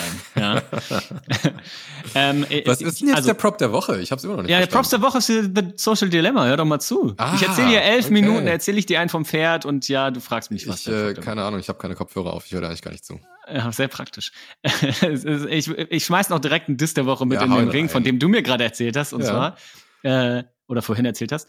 allem, 0.43 0.61
ja. 0.61 0.61
ähm, 2.15 2.45
äh, 2.49 2.61
Was 2.67 2.81
ist 2.81 3.01
denn 3.01 3.07
jetzt 3.07 3.17
also, 3.17 3.27
der 3.29 3.33
Prop 3.33 3.57
der 3.57 3.71
Woche? 3.71 3.99
Ich 3.99 4.11
habe 4.11 4.19
es 4.19 4.23
immer 4.23 4.35
noch 4.35 4.43
nicht 4.43 4.51
Ja, 4.51 4.57
verstanden. 4.57 4.89
der 4.91 4.97
Prop 4.99 5.01
der 5.01 5.01
Woche 5.01 5.17
ist 5.17 5.51
The 5.55 5.73
Social 5.75 6.09
Dilemma. 6.09 6.45
Hör 6.45 6.57
doch 6.57 6.65
mal 6.65 6.79
zu. 6.79 7.15
Ah, 7.17 7.33
ich 7.35 7.41
erzähle 7.41 7.69
dir 7.69 7.81
elf 7.81 8.05
okay. 8.05 8.13
Minuten, 8.13 8.45
erzähle 8.45 8.77
ich 8.77 8.85
dir 8.85 8.99
einen 8.99 9.09
vom 9.09 9.25
Pferd 9.25 9.65
und 9.65 9.87
ja, 9.87 10.11
du 10.11 10.19
fragst 10.19 10.51
mich 10.51 10.67
was. 10.67 10.85
Ich, 10.85 10.93
äh, 10.93 11.13
keine 11.15 11.43
Ahnung, 11.43 11.59
ich 11.59 11.67
habe 11.67 11.79
keine 11.79 11.95
Kopfhörer 11.95 12.31
auf. 12.31 12.45
Ich 12.45 12.53
höre 12.53 12.61
da 12.61 12.67
eigentlich 12.67 12.83
gar 12.83 12.91
nicht 12.91 13.05
zu. 13.05 13.19
Ja, 13.51 13.71
sehr 13.71 13.87
praktisch. 13.87 14.31
ich, 14.61 15.67
ich 15.67 16.05
schmeiß 16.05 16.29
noch 16.29 16.39
direkt 16.39 16.67
einen 16.67 16.77
Diss 16.77 16.93
der 16.93 17.07
Woche 17.07 17.25
mit 17.25 17.39
ja, 17.39 17.45
in 17.45 17.51
den 17.51 17.69
Ring, 17.69 17.89
von 17.89 18.03
dem 18.03 18.19
du 18.19 18.27
mir 18.27 18.43
gerade 18.43 18.63
erzählt 18.63 18.95
hast. 18.97 19.13
Und 19.13 19.21
ja. 19.21 19.27
zwar, 19.27 19.57
äh, 20.03 20.43
oder 20.67 20.83
vorhin 20.83 21.05
erzählt 21.05 21.31
hast, 21.31 21.47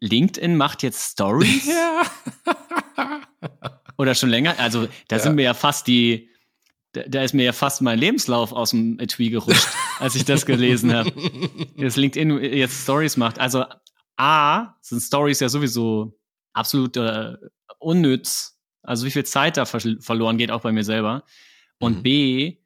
LinkedIn 0.00 0.56
macht 0.56 0.82
jetzt 0.82 1.12
Stories. 1.12 1.66
Ja. 1.66 2.02
oder 3.96 4.14
schon 4.14 4.30
länger. 4.30 4.58
Also 4.58 4.88
da 5.08 5.16
ja. 5.16 5.22
sind 5.22 5.36
wir 5.36 5.44
ja 5.44 5.54
fast 5.54 5.86
die 5.86 6.30
da, 6.94 7.02
da 7.02 7.22
ist 7.22 7.34
mir 7.34 7.44
ja 7.44 7.52
fast 7.52 7.82
mein 7.82 7.98
Lebenslauf 7.98 8.52
aus 8.52 8.70
dem 8.70 8.98
Etui 8.98 9.30
gerutscht, 9.30 9.68
als 9.98 10.14
ich 10.14 10.24
das 10.24 10.46
gelesen 10.46 10.94
habe. 10.94 11.12
Dass 11.76 11.96
LinkedIn 11.96 12.38
jetzt 12.54 12.82
Stories 12.82 13.16
macht. 13.16 13.38
Also 13.38 13.64
A, 14.16 14.74
sind 14.80 15.00
Stories 15.00 15.40
ja 15.40 15.48
sowieso 15.48 16.16
absolut 16.52 16.96
äh, 16.96 17.34
unnütz. 17.78 18.60
Also 18.82 19.06
wie 19.06 19.10
viel 19.10 19.24
Zeit 19.24 19.56
da 19.56 19.64
ver 19.64 19.80
verloren 20.00 20.38
geht, 20.38 20.50
auch 20.50 20.60
bei 20.60 20.72
mir 20.72 20.84
selber. 20.84 21.24
Und 21.80 21.98
mhm. 21.98 22.02
B, 22.02 22.58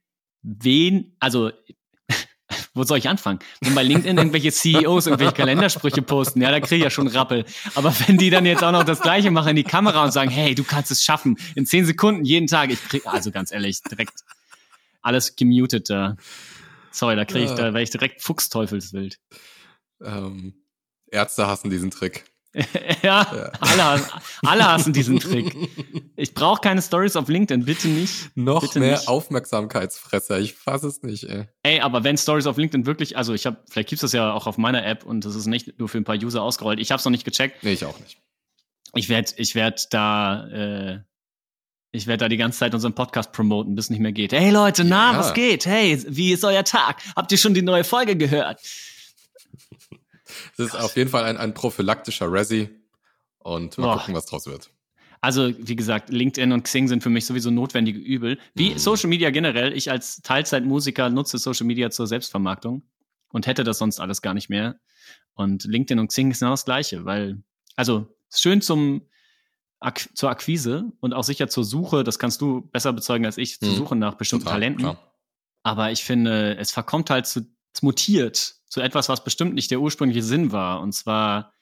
wen, 0.42 1.16
also 1.20 1.50
wo 2.78 2.84
soll 2.84 2.98
ich 2.98 3.08
anfangen? 3.08 3.40
Wenn 3.60 3.74
bei 3.74 3.82
LinkedIn 3.82 4.16
irgendwelche 4.16 4.52
CEOs 4.52 5.06
irgendwelche 5.06 5.34
Kalendersprüche 5.34 6.00
posten, 6.02 6.40
ja, 6.40 6.50
da 6.50 6.60
kriege 6.60 6.76
ich 6.76 6.82
ja 6.84 6.90
schon 6.90 7.08
Rappel. 7.08 7.44
Aber 7.74 7.92
wenn 8.06 8.16
die 8.16 8.30
dann 8.30 8.46
jetzt 8.46 8.64
auch 8.64 8.72
noch 8.72 8.84
das 8.84 9.00
Gleiche 9.00 9.30
machen 9.30 9.50
in 9.50 9.56
die 9.56 9.64
Kamera 9.64 10.04
und 10.04 10.12
sagen, 10.12 10.30
hey, 10.30 10.54
du 10.54 10.64
kannst 10.64 10.90
es 10.90 11.02
schaffen, 11.02 11.36
in 11.54 11.66
zehn 11.66 11.84
Sekunden 11.84 12.24
jeden 12.24 12.46
Tag, 12.46 12.70
ich 12.70 12.82
krieg, 12.82 13.06
also 13.06 13.30
ganz 13.30 13.52
ehrlich, 13.52 13.82
direkt 13.82 14.20
alles 15.02 15.36
gemutet 15.36 15.90
da. 15.90 16.16
Sorry, 16.90 17.16
da 17.16 17.24
kriege 17.24 17.44
ich, 17.44 17.50
da 17.50 17.74
wäre 17.74 17.82
ich 17.82 17.90
direkt 17.90 18.22
Fuchsteufelswild. 18.22 19.18
Ähm, 20.02 20.54
Ärzte 21.10 21.46
hassen 21.46 21.70
diesen 21.70 21.90
Trick. 21.90 22.24
ja, 23.02 23.26
ja. 23.32 23.52
Alle, 23.60 24.02
alle 24.42 24.64
hassen 24.64 24.92
diesen 24.92 25.20
Trick. 25.20 25.54
Ich 26.20 26.34
brauche 26.34 26.60
keine 26.60 26.82
Stories 26.82 27.14
auf 27.14 27.28
LinkedIn, 27.28 27.64
bitte 27.64 27.86
nicht. 27.86 28.36
Noch 28.36 28.62
bitte 28.62 28.80
mehr 28.80 28.96
nicht. 28.96 29.06
Aufmerksamkeitsfresser, 29.06 30.40
ich 30.40 30.54
fasse 30.54 30.88
es 30.88 31.04
nicht, 31.04 31.22
ey. 31.22 31.46
Ey, 31.62 31.78
aber 31.78 32.02
wenn 32.02 32.18
Stories 32.18 32.46
auf 32.46 32.56
LinkedIn 32.56 32.86
wirklich, 32.86 33.16
also 33.16 33.34
ich 33.34 33.46
habe, 33.46 33.58
vielleicht 33.70 33.90
gibt's 33.90 34.00
das 34.00 34.12
ja 34.12 34.32
auch 34.32 34.48
auf 34.48 34.58
meiner 34.58 34.84
App 34.84 35.06
und 35.06 35.24
das 35.24 35.36
ist 35.36 35.46
nicht 35.46 35.78
nur 35.78 35.88
für 35.88 35.98
ein 35.98 36.02
paar 36.02 36.16
User 36.16 36.42
ausgerollt. 36.42 36.80
Ich 36.80 36.90
habe 36.90 36.98
es 36.98 37.04
noch 37.04 37.12
nicht 37.12 37.24
gecheckt. 37.24 37.62
Nee, 37.62 37.74
ich 37.74 37.84
auch 37.84 38.00
nicht. 38.00 38.18
Ich 38.94 39.08
werde 39.08 39.32
ich 39.36 39.54
werd 39.54 39.94
da, 39.94 40.48
äh, 40.48 40.98
ich 41.92 42.08
werde 42.08 42.24
da 42.24 42.28
die 42.28 42.36
ganze 42.36 42.58
Zeit 42.58 42.74
unseren 42.74 42.96
Podcast 42.96 43.30
promoten, 43.30 43.76
bis 43.76 43.86
es 43.86 43.90
nicht 43.90 44.00
mehr 44.00 44.12
geht. 44.12 44.32
Hey 44.32 44.50
Leute, 44.50 44.82
na, 44.82 45.12
ja. 45.12 45.18
was 45.20 45.34
geht? 45.34 45.66
Hey, 45.66 46.02
wie 46.08 46.32
ist 46.32 46.42
euer 46.42 46.64
Tag? 46.64 47.00
Habt 47.14 47.30
ihr 47.30 47.38
schon 47.38 47.54
die 47.54 47.62
neue 47.62 47.84
Folge 47.84 48.16
gehört? 48.16 48.60
Das 50.58 50.68
ist 50.68 50.74
auf 50.74 50.96
jeden 50.96 51.08
Fall 51.08 51.24
ein, 51.24 51.36
ein 51.36 51.54
prophylaktischer 51.54 52.30
Resi 52.30 52.68
und 53.38 53.78
mal 53.78 53.94
oh. 53.94 53.98
gucken, 53.98 54.14
was 54.14 54.26
draus 54.26 54.46
wird. 54.46 54.70
Also, 55.20 55.52
wie 55.58 55.76
gesagt, 55.76 56.10
LinkedIn 56.10 56.52
und 56.52 56.64
Xing 56.64 56.86
sind 56.86 57.02
für 57.02 57.10
mich 57.10 57.26
sowieso 57.26 57.50
notwendige 57.50 57.98
Übel. 57.98 58.38
Wie 58.54 58.70
mhm. 58.70 58.78
Social 58.78 59.08
Media 59.08 59.30
generell. 59.30 59.72
Ich 59.72 59.90
als 59.90 60.20
Teilzeitmusiker 60.22 61.10
nutze 61.10 61.38
Social 61.38 61.66
Media 61.66 61.90
zur 61.90 62.06
Selbstvermarktung 62.06 62.82
und 63.30 63.46
hätte 63.46 63.64
das 63.64 63.78
sonst 63.78 64.00
alles 64.00 64.22
gar 64.22 64.34
nicht 64.34 64.48
mehr. 64.48 64.78
Und 65.34 65.64
LinkedIn 65.64 65.98
und 65.98 66.08
Xing 66.08 66.30
ist 66.30 66.40
genau 66.40 66.52
das 66.52 66.64
Gleiche, 66.64 67.04
weil, 67.04 67.42
also, 67.76 68.06
schön 68.32 68.60
zum, 68.60 69.08
Ak 69.80 70.08
zur 70.14 70.30
Akquise 70.30 70.92
und 70.98 71.14
auch 71.14 71.22
sicher 71.22 71.48
zur 71.48 71.62
Suche, 71.62 72.02
das 72.02 72.18
kannst 72.18 72.40
du 72.40 72.62
besser 72.62 72.92
bezeugen 72.92 73.26
als 73.26 73.38
ich, 73.38 73.60
zur 73.60 73.68
mhm. 73.68 73.76
Suche 73.76 73.96
nach 73.96 74.14
bestimmten 74.14 74.44
Total, 74.44 74.56
Talenten. 74.56 74.82
Klar. 74.82 75.14
Aber 75.62 75.92
ich 75.92 76.02
finde, 76.02 76.56
es 76.56 76.72
verkommt 76.72 77.10
halt 77.10 77.26
zu, 77.26 77.46
es 77.78 77.82
mutiert 77.82 78.56
zu 78.66 78.80
etwas, 78.80 79.08
was 79.08 79.22
bestimmt 79.22 79.54
nicht 79.54 79.70
der 79.70 79.80
ursprüngliche 79.80 80.22
Sinn 80.22 80.50
war. 80.50 80.80
Und 80.80 80.92
zwar 80.92 81.54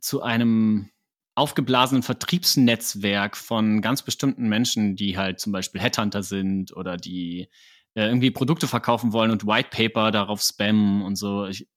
zu 0.00 0.22
einem 0.22 0.90
aufgeblasenen 1.34 2.04
Vertriebsnetzwerk 2.04 3.36
von 3.36 3.82
ganz 3.82 4.02
bestimmten 4.02 4.48
Menschen, 4.48 4.94
die 4.94 5.18
halt 5.18 5.40
zum 5.40 5.52
Beispiel 5.52 5.80
Headhunter 5.80 6.22
sind 6.22 6.76
oder 6.76 6.96
die 6.96 7.48
äh, 7.94 8.06
irgendwie 8.06 8.30
Produkte 8.30 8.68
verkaufen 8.68 9.12
wollen 9.12 9.32
und 9.32 9.44
White 9.44 9.70
Paper 9.70 10.12
darauf 10.12 10.40
spammen 10.40 11.02
und 11.02 11.16
so. 11.16 11.46
Ich, 11.46 11.68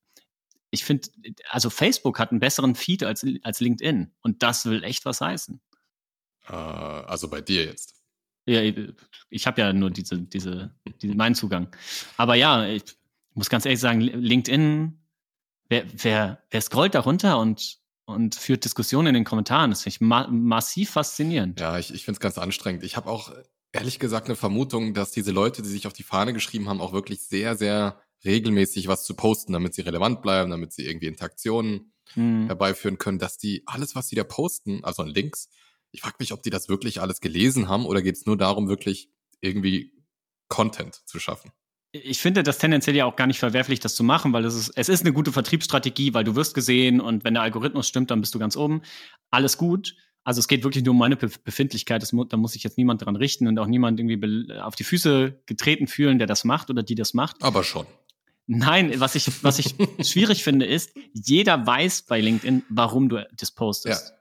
ich 0.69 0.83
finde, 0.83 1.09
also 1.49 1.71
Facebook 1.71 2.19
hat 2.19 2.29
einen 2.29 2.39
besseren 2.39 2.75
Feed 2.75 3.03
als, 3.03 3.25
als 3.41 3.59
LinkedIn 3.59 4.13
und 4.21 4.43
das 4.43 4.67
will 4.67 4.83
echt 4.83 5.05
was 5.05 5.19
heißen. 5.19 5.59
Uh, 6.47 6.53
also 6.53 7.27
bei 7.27 7.41
dir 7.41 7.65
jetzt. 7.65 7.95
Ja, 8.45 8.61
ich 9.29 9.47
habe 9.47 9.61
ja 9.61 9.73
nur 9.73 9.89
diese, 9.89 10.19
diese, 10.19 10.75
diese, 11.01 11.15
meinen 11.15 11.35
Zugang. 11.35 11.75
Aber 12.15 12.35
ja, 12.35 12.65
ich, 12.65 12.83
muss 13.37 13.49
ganz 13.49 13.65
ehrlich 13.65 13.79
sagen, 13.79 14.01
LinkedIn, 14.01 14.99
wer, 15.69 15.85
wer, 15.93 16.43
wer 16.49 16.61
scrollt 16.61 16.95
da 16.95 17.01
runter 17.01 17.39
und, 17.39 17.77
und 18.05 18.35
führt 18.35 18.65
Diskussionen 18.65 19.09
in 19.09 19.13
den 19.13 19.23
Kommentaren? 19.23 19.69
Das 19.69 19.83
finde 19.83 19.95
ich 19.95 20.01
ma 20.01 20.27
massiv 20.27 20.89
faszinierend. 20.91 21.59
Ja, 21.59 21.77
ich, 21.77 21.93
ich 21.93 22.03
finde 22.03 22.17
es 22.17 22.19
ganz 22.19 22.37
anstrengend. 22.37 22.83
Ich 22.83 22.97
habe 22.97 23.09
auch 23.09 23.31
ehrlich 23.71 23.99
gesagt 23.99 24.27
eine 24.27 24.35
Vermutung, 24.35 24.93
dass 24.93 25.11
diese 25.11 25.31
Leute, 25.31 25.61
die 25.61 25.69
sich 25.69 25.85
auf 25.85 25.93
die 25.93 26.03
Fahne 26.03 26.33
geschrieben 26.33 26.67
haben, 26.67 26.81
auch 26.81 26.93
wirklich 26.93 27.21
sehr, 27.21 27.55
sehr 27.55 28.01
regelmäßig 28.25 28.87
was 28.87 29.03
zu 29.03 29.15
posten, 29.15 29.53
damit 29.53 29.75
sie 29.75 29.81
relevant 29.81 30.23
bleiben, 30.23 30.49
damit 30.49 30.73
sie 30.73 30.87
irgendwie 30.87 31.07
Interaktionen 31.07 31.93
hm. 32.13 32.47
herbeiführen 32.47 32.97
können, 32.97 33.19
dass 33.19 33.37
die 33.37 33.61
alles, 33.67 33.95
was 33.95 34.07
sie 34.07 34.15
da 34.15 34.23
posten, 34.23 34.83
also 34.83 35.03
an 35.03 35.09
Links, 35.09 35.49
ich 35.91 36.01
frage 36.01 36.15
mich, 36.19 36.33
ob 36.33 36.41
die 36.41 36.49
das 36.49 36.69
wirklich 36.69 37.01
alles 37.01 37.21
gelesen 37.21 37.69
haben 37.69 37.85
oder 37.85 38.01
geht 38.01 38.15
es 38.15 38.25
nur 38.25 38.35
darum, 38.35 38.67
wirklich 38.67 39.09
irgendwie 39.41 39.93
Content 40.49 40.95
zu 41.05 41.19
schaffen 41.19 41.51
ich 41.91 42.19
finde 42.19 42.43
das 42.43 42.57
tendenziell 42.57 42.95
ja 42.95 43.05
auch 43.05 43.15
gar 43.15 43.27
nicht 43.27 43.39
verwerflich, 43.39 43.79
das 43.79 43.95
zu 43.95 44.03
machen, 44.03 44.33
weil 44.33 44.45
es 44.45 44.55
ist, 44.55 44.71
es 44.75 44.89
ist 44.89 45.01
eine 45.01 45.13
gute 45.13 45.31
Vertriebsstrategie, 45.31 46.13
weil 46.13 46.23
du 46.23 46.35
wirst 46.35 46.53
gesehen 46.53 46.99
und 46.99 47.23
wenn 47.23 47.33
der 47.33 47.43
Algorithmus 47.43 47.87
stimmt, 47.87 48.11
dann 48.11 48.21
bist 48.21 48.35
du 48.35 48.39
ganz 48.39 48.57
oben. 48.57 48.81
Alles 49.31 49.57
gut. 49.57 49.95
Also 50.23 50.39
es 50.39 50.49
geht 50.49 50.63
wirklich 50.63 50.83
nur 50.83 50.91
um 50.91 50.97
meine 50.97 51.15
Befindlichkeit. 51.15 52.01
Das, 52.01 52.13
da 52.29 52.37
muss 52.37 52.51
sich 52.51 52.63
jetzt 52.63 52.77
niemand 52.77 53.05
dran 53.05 53.15
richten 53.15 53.47
und 53.47 53.57
auch 53.59 53.67
niemand 53.67 53.99
irgendwie 53.99 54.53
auf 54.59 54.75
die 54.75 54.83
Füße 54.83 55.39
getreten 55.45 55.87
fühlen, 55.87 56.17
der 56.17 56.27
das 56.27 56.43
macht 56.43 56.69
oder 56.69 56.83
die 56.83 56.95
das 56.95 57.13
macht. 57.13 57.41
Aber 57.41 57.63
schon. 57.63 57.85
Nein, 58.45 58.99
was 58.99 59.15
ich, 59.15 59.43
was 59.43 59.59
ich 59.59 59.75
schwierig 60.01 60.43
finde, 60.43 60.65
ist, 60.65 60.91
jeder 61.13 61.65
weiß 61.65 62.03
bei 62.03 62.19
LinkedIn, 62.19 62.63
warum 62.69 63.07
du 63.07 63.25
das 63.37 63.51
postest. 63.51 64.13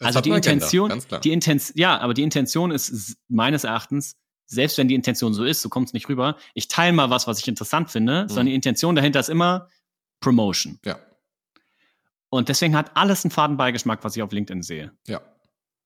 Ja. 0.00 0.06
also 0.06 0.20
die 0.20 0.30
Intention, 0.30 0.90
Agenda, 0.90 1.18
die 1.18 1.32
Intention, 1.32 1.78
ja, 1.78 1.98
aber 2.00 2.12
die 2.12 2.22
Intention 2.22 2.70
ist 2.70 3.16
meines 3.28 3.64
Erachtens, 3.64 4.16
selbst 4.46 4.78
wenn 4.78 4.88
die 4.88 4.94
Intention 4.94 5.34
so 5.34 5.44
ist, 5.44 5.60
so 5.60 5.68
kommt 5.68 5.88
es 5.88 5.92
nicht 5.92 6.08
rüber, 6.08 6.36
ich 6.54 6.68
teile 6.68 6.92
mal 6.92 7.10
was, 7.10 7.26
was 7.26 7.40
ich 7.40 7.48
interessant 7.48 7.90
finde, 7.90 8.24
mhm. 8.24 8.28
sondern 8.28 8.46
die 8.46 8.54
Intention 8.54 8.94
dahinter 8.94 9.20
ist 9.20 9.28
immer 9.28 9.68
Promotion. 10.20 10.78
Ja. 10.84 10.98
Und 12.28 12.48
deswegen 12.48 12.76
hat 12.76 12.96
alles 12.96 13.24
einen 13.24 13.30
Fadenbeigeschmack, 13.30 14.02
was 14.02 14.16
ich 14.16 14.22
auf 14.22 14.32
LinkedIn 14.32 14.62
sehe. 14.62 14.92
Ja. 15.06 15.20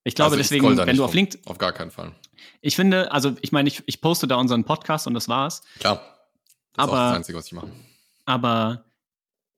Ich 0.04 0.14
glaube 0.14 0.32
also 0.32 0.40
ich 0.40 0.48
deswegen, 0.48 0.76
wenn 0.76 0.96
du 0.96 1.04
auf 1.04 1.14
LinkedIn. 1.14 1.46
Auf 1.46 1.58
gar 1.58 1.72
keinen 1.72 1.90
Fall. 1.90 2.12
Ich 2.60 2.76
finde, 2.76 3.12
also 3.12 3.36
ich 3.42 3.52
meine, 3.52 3.68
ich, 3.68 3.82
ich 3.86 4.00
poste 4.00 4.26
da 4.26 4.36
unseren 4.36 4.64
Podcast 4.64 5.06
und 5.06 5.14
das 5.14 5.28
war's. 5.28 5.62
Klar. 5.78 6.00
Das 6.74 6.84
aber, 6.84 6.92
ist 6.92 7.08
das 7.10 7.16
Einzige, 7.16 7.38
was 7.38 7.46
ich 7.46 7.52
mache. 7.52 7.70
Aber 8.24 8.84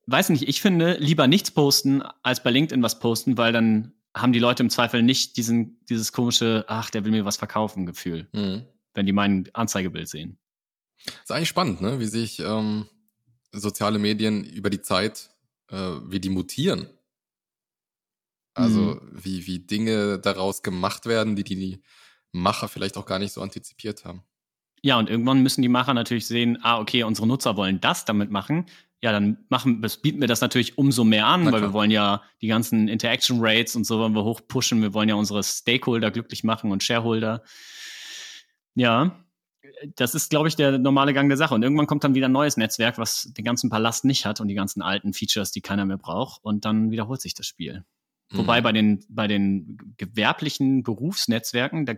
weiß 0.07 0.29
nicht, 0.29 0.47
ich 0.47 0.61
finde, 0.61 0.97
lieber 0.99 1.27
nichts 1.27 1.51
posten, 1.51 2.01
als 2.23 2.43
bei 2.43 2.51
LinkedIn 2.51 2.83
was 2.83 2.99
posten, 2.99 3.37
weil 3.37 3.53
dann 3.53 3.93
haben 4.13 4.33
die 4.33 4.39
Leute 4.39 4.63
im 4.63 4.69
Zweifel 4.69 5.01
nicht 5.01 5.37
diesen, 5.37 5.79
dieses 5.85 6.11
komische, 6.11 6.65
ach, 6.67 6.89
der 6.89 7.05
will 7.05 7.11
mir 7.11 7.25
was 7.25 7.37
verkaufen, 7.37 7.85
Gefühl. 7.85 8.27
Mhm 8.33 8.65
wenn 8.93 9.05
die 9.05 9.13
mein 9.13 9.49
Anzeigebild 9.53 10.07
sehen. 10.07 10.37
Das 11.05 11.15
ist 11.23 11.31
eigentlich 11.31 11.49
spannend, 11.49 11.81
ne? 11.81 11.99
wie 11.99 12.05
sich 12.05 12.39
ähm, 12.39 12.87
soziale 13.51 13.99
Medien 13.99 14.43
über 14.43 14.69
die 14.69 14.81
Zeit, 14.81 15.29
äh, 15.69 15.75
wie 15.75 16.19
die 16.19 16.29
mutieren. 16.29 16.87
Also 18.53 18.79
mhm. 18.79 19.11
wie, 19.11 19.47
wie 19.47 19.59
Dinge 19.59 20.19
daraus 20.19 20.61
gemacht 20.61 21.05
werden, 21.05 21.35
die 21.35 21.43
die 21.43 21.81
Macher 22.31 22.67
vielleicht 22.67 22.97
auch 22.97 23.05
gar 23.05 23.19
nicht 23.19 23.33
so 23.33 23.41
antizipiert 23.41 24.05
haben. 24.05 24.23
Ja, 24.81 24.99
und 24.99 25.09
irgendwann 25.09 25.41
müssen 25.41 25.61
die 25.61 25.69
Macher 25.69 25.93
natürlich 25.93 26.27
sehen, 26.27 26.59
ah, 26.61 26.79
okay, 26.79 27.03
unsere 27.03 27.25
Nutzer 27.25 27.55
wollen 27.55 27.79
das 27.79 28.05
damit 28.05 28.31
machen. 28.31 28.65
Ja, 29.01 29.11
dann 29.11 29.37
machen, 29.49 29.81
das 29.81 30.01
bieten 30.01 30.21
wir 30.21 30.27
das 30.27 30.41
natürlich 30.41 30.77
umso 30.77 31.03
mehr 31.03 31.25
an, 31.25 31.51
weil 31.51 31.61
wir 31.61 31.73
wollen 31.73 31.91
ja 31.91 32.21
die 32.41 32.47
ganzen 32.47 32.87
Interaction 32.87 33.39
Rates 33.41 33.75
und 33.75 33.85
so 33.85 33.99
wollen 33.99 34.13
wir 34.13 34.23
hochpushen. 34.23 34.81
Wir 34.81 34.93
wollen 34.93 35.09
ja 35.09 35.15
unsere 35.15 35.43
Stakeholder 35.43 36.11
glücklich 36.11 36.43
machen 36.43 36.71
und 36.71 36.83
Shareholder. 36.83 37.43
Ja, 38.75 39.23
das 39.95 40.15
ist, 40.15 40.29
glaube 40.29 40.47
ich, 40.47 40.55
der 40.55 40.77
normale 40.77 41.13
Gang 41.13 41.29
der 41.29 41.37
Sache. 41.37 41.53
Und 41.53 41.63
irgendwann 41.63 41.87
kommt 41.87 42.03
dann 42.03 42.15
wieder 42.15 42.27
ein 42.27 42.31
neues 42.31 42.57
Netzwerk, 42.57 42.97
was 42.97 43.31
den 43.33 43.45
ganzen 43.45 43.69
Palast 43.69 44.05
nicht 44.05 44.25
hat 44.25 44.41
und 44.41 44.47
die 44.47 44.55
ganzen 44.55 44.81
alten 44.81 45.13
Features, 45.13 45.51
die 45.51 45.61
keiner 45.61 45.85
mehr 45.85 45.97
braucht. 45.97 46.43
Und 46.43 46.65
dann 46.65 46.91
wiederholt 46.91 47.21
sich 47.21 47.33
das 47.33 47.47
Spiel. 47.47 47.85
Mhm. 48.31 48.37
Wobei 48.39 48.61
bei 48.61 48.71
den, 48.71 49.05
bei 49.09 49.27
den 49.27 49.95
gewerblichen 49.97 50.83
Berufsnetzwerken, 50.83 51.85
da 51.85 51.95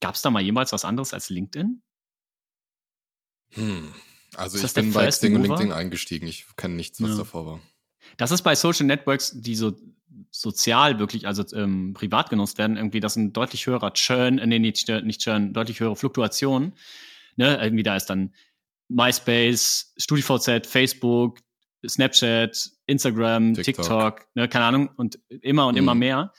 gab 0.00 0.14
es 0.14 0.22
da 0.22 0.30
mal 0.30 0.42
jemals 0.42 0.72
was 0.72 0.84
anderes 0.84 1.14
als 1.14 1.30
LinkedIn? 1.30 1.82
Hm. 3.54 3.94
Also 4.34 4.64
ich 4.64 4.72
bin 4.72 4.92
bei 4.92 5.06
Xing 5.08 5.36
und 5.36 5.42
LinkedIn 5.42 5.72
eingestiegen. 5.72 6.26
Ich 6.26 6.46
kenne 6.56 6.74
nichts, 6.74 7.02
was 7.02 7.10
ja. 7.10 7.16
davor 7.18 7.46
war. 7.46 7.60
Das 8.16 8.30
ist 8.30 8.42
bei 8.42 8.54
Social 8.54 8.86
Networks, 8.86 9.32
die 9.32 9.54
so 9.54 9.76
sozial 10.32 10.98
wirklich, 10.98 11.26
also 11.26 11.44
ähm, 11.54 11.92
privat 11.92 12.30
genutzt 12.30 12.58
werden, 12.58 12.76
irgendwie, 12.76 13.00
das 13.00 13.12
ist 13.12 13.16
ein 13.16 13.32
deutlich 13.32 13.66
höherer 13.66 13.92
Churn, 13.92 14.38
äh, 14.38 14.46
nee, 14.46 14.58
nicht, 14.58 14.88
nicht 14.88 15.20
Churn, 15.20 15.52
deutlich 15.52 15.78
höhere 15.78 15.94
Fluktuation. 15.94 16.72
Ne? 17.36 17.58
Irgendwie 17.62 17.82
da 17.82 17.96
ist 17.96 18.06
dann 18.06 18.34
MySpace, 18.88 19.92
StudiVZ, 19.98 20.66
Facebook, 20.66 21.38
Snapchat, 21.86 22.70
Instagram, 22.86 23.54
TikTok, 23.54 23.64
TikTok 23.64 24.28
ne, 24.34 24.48
keine 24.48 24.64
Ahnung, 24.64 24.90
und 24.96 25.18
immer 25.28 25.66
und 25.66 25.74
mhm. 25.74 25.78
immer 25.78 25.94
mehr. 25.94 26.32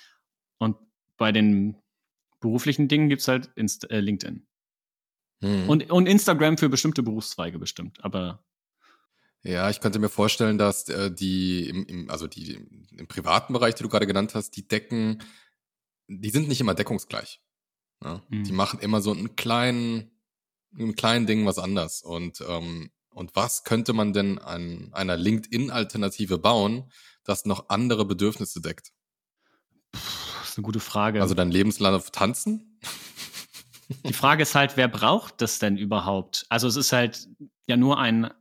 Und 0.59 0.77
bei 1.17 1.31
den 1.31 1.77
beruflichen 2.39 2.87
Dingen 2.87 3.09
gibt's 3.09 3.27
halt 3.27 3.51
Inst 3.55 3.89
äh, 3.91 3.99
LinkedIn. 3.99 4.47
Mhm. 5.41 5.69
Und, 5.69 5.91
und 5.91 6.07
Instagram 6.07 6.57
für 6.57 6.69
bestimmte 6.69 7.03
Berufszweige 7.03 7.59
bestimmt, 7.59 8.03
aber 8.03 8.43
ja, 9.43 9.69
ich 9.69 9.79
könnte 9.81 9.99
mir 9.99 10.09
vorstellen, 10.09 10.57
dass 10.57 10.87
äh, 10.89 11.11
die 11.11 11.67
im, 11.69 11.85
im, 11.85 12.09
also 12.09 12.27
die 12.27 12.53
im 12.97 13.07
privaten 13.07 13.53
Bereich, 13.53 13.75
die 13.75 13.83
du 13.83 13.89
gerade 13.89 14.07
genannt 14.07 14.35
hast, 14.35 14.51
die 14.51 14.67
decken, 14.67 15.21
die 16.07 16.29
sind 16.29 16.47
nicht 16.47 16.61
immer 16.61 16.75
deckungsgleich. 16.75 17.41
Ne? 18.01 18.21
Mhm. 18.29 18.43
Die 18.45 18.51
machen 18.51 18.79
immer 18.79 19.01
so 19.01 19.11
einen 19.11 19.35
kleinen, 19.35 20.11
einen 20.77 20.95
kleinen 20.95 21.27
Ding 21.27 21.45
was 21.45 21.59
anders. 21.59 22.01
Und 22.01 22.43
ähm, 22.47 22.91
und 23.13 23.35
was 23.35 23.63
könnte 23.63 23.93
man 23.93 24.13
denn 24.13 24.39
an 24.39 24.89
einer 24.91 25.17
LinkedIn-Alternative 25.17 26.39
bauen, 26.39 26.91
das 27.23 27.45
noch 27.45 27.69
andere 27.69 28.05
Bedürfnisse 28.05 28.61
deckt? 28.61 28.91
Puh, 29.91 29.99
das 30.39 30.49
ist 30.49 30.57
eine 30.57 30.63
gute 30.63 30.79
Frage. 30.79 31.21
Also 31.21 31.35
dein 31.35 31.51
Lebenslauf 31.51 32.11
tanzen? 32.11 32.79
Die 34.03 34.13
Frage 34.13 34.43
ist 34.43 34.55
halt, 34.55 34.77
wer 34.77 34.87
braucht 34.87 35.41
das 35.41 35.59
denn 35.59 35.77
überhaupt? 35.77 36.45
Also 36.49 36.67
es 36.67 36.75
ist 36.75 36.91
halt 36.91 37.27
ja 37.67 37.77
nur 37.77 37.99
ein, 37.99 38.33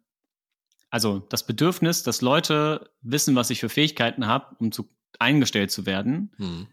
also 0.93 1.21
das 1.21 1.47
Bedürfnis, 1.47 2.03
dass 2.03 2.21
Leute 2.21 2.91
wissen, 3.01 3.35
was 3.35 3.49
ich 3.49 3.61
für 3.61 3.71
Fähigkeiten 3.71 4.27
habe, 4.27 4.55
um 4.59 4.73
zu 4.73 4.95
eingestellt 5.19 5.71
zu 5.71 5.87
werden. 5.87 6.35
Hm. 6.37 6.67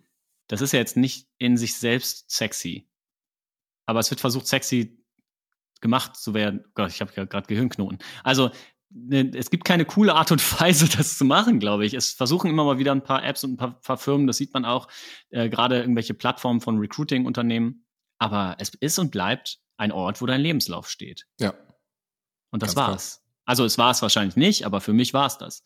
Das 0.47 0.59
ist 0.59 0.73
ja 0.73 0.79
jetzt 0.79 0.97
nicht 0.97 1.29
in 1.37 1.55
sich 1.55 1.77
selbst 1.77 2.29
sexy. 2.29 2.89
Aber 3.85 4.01
es 4.01 4.09
wird 4.11 4.19
versucht, 4.19 4.45
sexy 4.45 5.05
gemacht 5.79 6.17
zu 6.17 6.33
werden. 6.33 6.65
Gott, 6.73 6.89
ich 6.89 6.99
habe 6.99 7.13
ja 7.15 7.23
gerade 7.23 7.47
Gehirnknoten. 7.47 7.99
Also 8.21 8.51
ne, 8.89 9.31
es 9.35 9.51
gibt 9.51 9.63
keine 9.63 9.85
coole 9.85 10.13
Art 10.15 10.33
und 10.33 10.41
Weise, 10.59 10.89
das 10.89 11.17
zu 11.17 11.23
machen, 11.23 11.61
glaube 11.61 11.85
ich. 11.85 11.93
Es 11.93 12.11
versuchen 12.11 12.49
immer 12.49 12.65
mal 12.65 12.77
wieder 12.77 12.91
ein 12.91 13.03
paar 13.03 13.23
Apps 13.23 13.45
und 13.45 13.53
ein 13.53 13.57
paar, 13.57 13.79
paar 13.79 13.97
Firmen, 13.97 14.27
das 14.27 14.35
sieht 14.35 14.53
man 14.53 14.65
auch, 14.65 14.89
äh, 15.29 15.47
gerade 15.47 15.79
irgendwelche 15.79 16.13
Plattformen 16.13 16.59
von 16.59 16.77
Recruiting-Unternehmen. 16.77 17.85
Aber 18.17 18.57
es 18.59 18.73
ist 18.81 18.99
und 18.99 19.11
bleibt 19.11 19.59
ein 19.77 19.93
Ort, 19.93 20.21
wo 20.21 20.25
dein 20.25 20.41
Lebenslauf 20.41 20.89
steht. 20.89 21.25
Ja. 21.39 21.53
Und 22.51 22.63
das 22.63 22.75
Ganz 22.75 22.87
war's. 22.89 23.28
Also 23.49 23.65
es 23.65 23.79
war 23.79 23.89
es 23.89 24.03
wahrscheinlich 24.03 24.35
nicht, 24.35 24.63
aber 24.67 24.79
für 24.79 24.93
mich 24.93 25.11
war 25.15 25.25
es 25.25 25.39
das. 25.39 25.63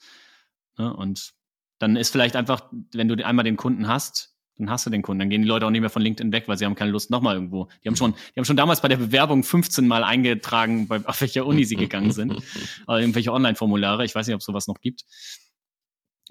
Ne? 0.78 0.96
Und 0.96 1.34
dann 1.80 1.98
ist 1.98 2.12
vielleicht 2.12 2.38
einfach, 2.38 2.70
wenn 2.94 3.10
du 3.10 3.26
einmal 3.26 3.44
den 3.44 3.58
Kunden 3.58 3.90
hast, 3.90 4.38
dann 4.58 4.70
hast 4.70 4.86
du 4.86 4.90
den 4.90 5.02
Kunden. 5.02 5.20
Dann 5.20 5.30
gehen 5.30 5.42
die 5.42 5.48
Leute 5.50 5.66
auch 5.66 5.70
nicht 5.70 5.82
mehr 5.82 5.90
von 5.90 6.02
LinkedIn 6.02 6.32
weg, 6.32 6.48
weil 6.48 6.58
sie 6.58 6.64
haben 6.64 6.76
keine 6.76 6.92
Lust 6.92 7.10
nochmal 7.10 7.36
irgendwo. 7.36 7.68
Die 7.84 7.90
haben 7.90 7.98
schon, 7.98 8.14
die 8.14 8.40
haben 8.40 8.46
schon 8.46 8.56
damals 8.56 8.80
bei 8.80 8.88
der 8.88 8.96
Bewerbung 8.96 9.44
15 9.44 9.86
Mal 9.86 10.06
eingetragen, 10.06 10.88
bei, 10.88 11.06
auf 11.06 11.20
welcher 11.20 11.46
Uni 11.46 11.66
sie 11.66 11.76
gegangen 11.76 12.14
sind. 12.14 12.42
Oder 12.88 13.00
irgendwelche 13.02 13.34
Online-Formulare. 13.34 14.06
Ich 14.06 14.16
weiß 14.16 14.28
nicht, 14.28 14.36
ob 14.36 14.40
es 14.40 14.46
sowas 14.46 14.68
noch 14.68 14.80
gibt. 14.80 15.04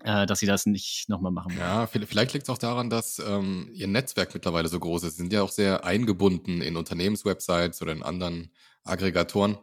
Äh, 0.04 0.24
dass 0.24 0.38
sie 0.38 0.46
das 0.46 0.64
nicht 0.64 1.10
nochmal 1.10 1.32
machen. 1.32 1.54
Ja, 1.58 1.86
vielleicht 1.86 2.32
liegt 2.32 2.44
es 2.44 2.50
auch 2.50 2.56
daran, 2.56 2.88
dass 2.88 3.18
ähm, 3.18 3.68
ihr 3.74 3.88
Netzwerk 3.88 4.32
mittlerweile 4.32 4.68
so 4.68 4.80
groß 4.80 5.02
ist. 5.02 5.16
Sie 5.16 5.22
sind 5.22 5.34
ja 5.34 5.42
auch 5.42 5.50
sehr 5.50 5.84
eingebunden 5.84 6.62
in 6.62 6.78
Unternehmenswebsites 6.78 7.82
oder 7.82 7.92
in 7.92 8.02
anderen 8.02 8.52
Aggregatoren. 8.84 9.58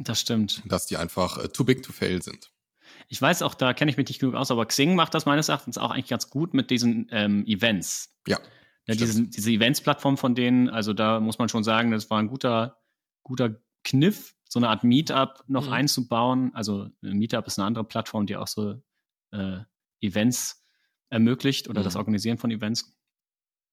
Das 0.00 0.20
stimmt. 0.20 0.62
Dass 0.64 0.86
die 0.86 0.96
einfach 0.96 1.38
äh, 1.38 1.48
too 1.48 1.64
big 1.64 1.82
to 1.82 1.92
fail 1.92 2.22
sind. 2.22 2.50
Ich 3.08 3.20
weiß 3.20 3.42
auch, 3.42 3.54
da 3.54 3.74
kenne 3.74 3.90
ich 3.90 3.96
mich 3.96 4.08
nicht 4.08 4.18
genug 4.18 4.34
aus, 4.34 4.50
aber 4.50 4.64
Xing 4.66 4.94
macht 4.94 5.14
das 5.14 5.26
meines 5.26 5.48
Erachtens 5.48 5.78
auch 5.78 5.90
eigentlich 5.90 6.08
ganz 6.08 6.30
gut 6.30 6.54
mit 6.54 6.70
diesen 6.70 7.08
ähm, 7.10 7.44
Events. 7.46 8.16
Ja. 8.26 8.38
ja 8.86 8.94
diese, 8.94 9.24
diese 9.24 9.50
Events-Plattform 9.50 10.16
von 10.16 10.34
denen, 10.34 10.70
also 10.70 10.92
da 10.92 11.20
muss 11.20 11.38
man 11.38 11.48
schon 11.48 11.64
sagen, 11.64 11.90
das 11.90 12.08
war 12.08 12.18
ein 12.18 12.28
guter, 12.28 12.78
guter 13.22 13.60
Kniff, 13.84 14.34
so 14.48 14.58
eine 14.58 14.68
Art 14.68 14.84
Meetup 14.84 15.44
noch 15.48 15.66
mhm. 15.66 15.72
einzubauen. 15.72 16.50
Also 16.54 16.88
Meetup 17.02 17.46
ist 17.46 17.58
eine 17.58 17.66
andere 17.66 17.84
Plattform, 17.84 18.26
die 18.26 18.36
auch 18.36 18.48
so 18.48 18.80
äh, 19.32 19.58
Events 20.00 20.64
ermöglicht 21.10 21.68
oder 21.68 21.80
mhm. 21.80 21.84
das 21.84 21.96
Organisieren 21.96 22.38
von 22.38 22.50
Events. 22.50 22.96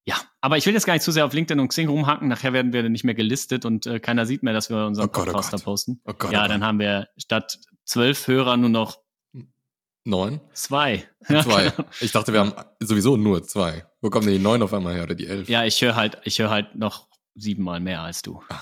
Ja, 0.07 0.15
aber 0.39 0.57
ich 0.57 0.65
will 0.65 0.73
jetzt 0.73 0.85
gar 0.85 0.93
nicht 0.93 1.03
zu 1.03 1.11
sehr 1.11 1.25
auf 1.25 1.33
LinkedIn 1.33 1.59
und 1.59 1.67
Xing 1.67 1.89
rumhacken. 1.89 2.29
Nachher 2.29 2.53
werden 2.53 2.71
wir 2.71 2.87
nicht 2.87 3.03
mehr 3.03 3.13
gelistet 3.13 3.65
und 3.65 3.85
äh, 3.85 3.99
keiner 3.99 4.25
sieht 4.25 4.41
mehr, 4.41 4.53
dass 4.53 4.69
wir 4.69 4.85
unseren 4.85 5.09
oh 5.09 5.11
Gott, 5.11 5.27
oh 5.27 5.31
Podcast 5.33 5.53
oh 5.53 5.57
da 5.57 5.63
posten. 5.63 6.01
Oh 6.05 6.13
Gott, 6.17 6.31
ja, 6.31 6.45
oh 6.45 6.47
dann 6.47 6.63
haben 6.63 6.79
wir 6.79 7.09
statt 7.17 7.59
zwölf 7.83 8.25
Hörer 8.27 8.55
nur 8.55 8.69
noch 8.69 8.99
Neun? 10.05 10.39
Zwei. 10.53 11.05
Zwei. 11.27 11.73
Ich 11.99 12.13
dachte, 12.13 12.31
wir 12.31 12.39
haben 12.39 12.53
sowieso 12.79 13.17
nur 13.17 13.43
zwei. 13.43 13.85
Wo 13.99 14.09
kommen 14.09 14.25
denn 14.25 14.35
die 14.35 14.41
neun 14.41 14.61
auf 14.61 14.73
einmal 14.73 14.93
her 14.93 15.03
oder 15.03 15.15
die 15.15 15.27
elf? 15.27 15.49
Ja, 15.49 15.65
ich 15.65 15.81
höre 15.81 15.97
halt, 15.97 16.17
ich 16.23 16.39
höre 16.39 16.49
halt 16.49 16.75
noch 16.75 17.09
siebenmal 17.35 17.81
mehr 17.81 18.01
als 18.01 18.21
du. 18.21 18.41
Ah, 18.47 18.61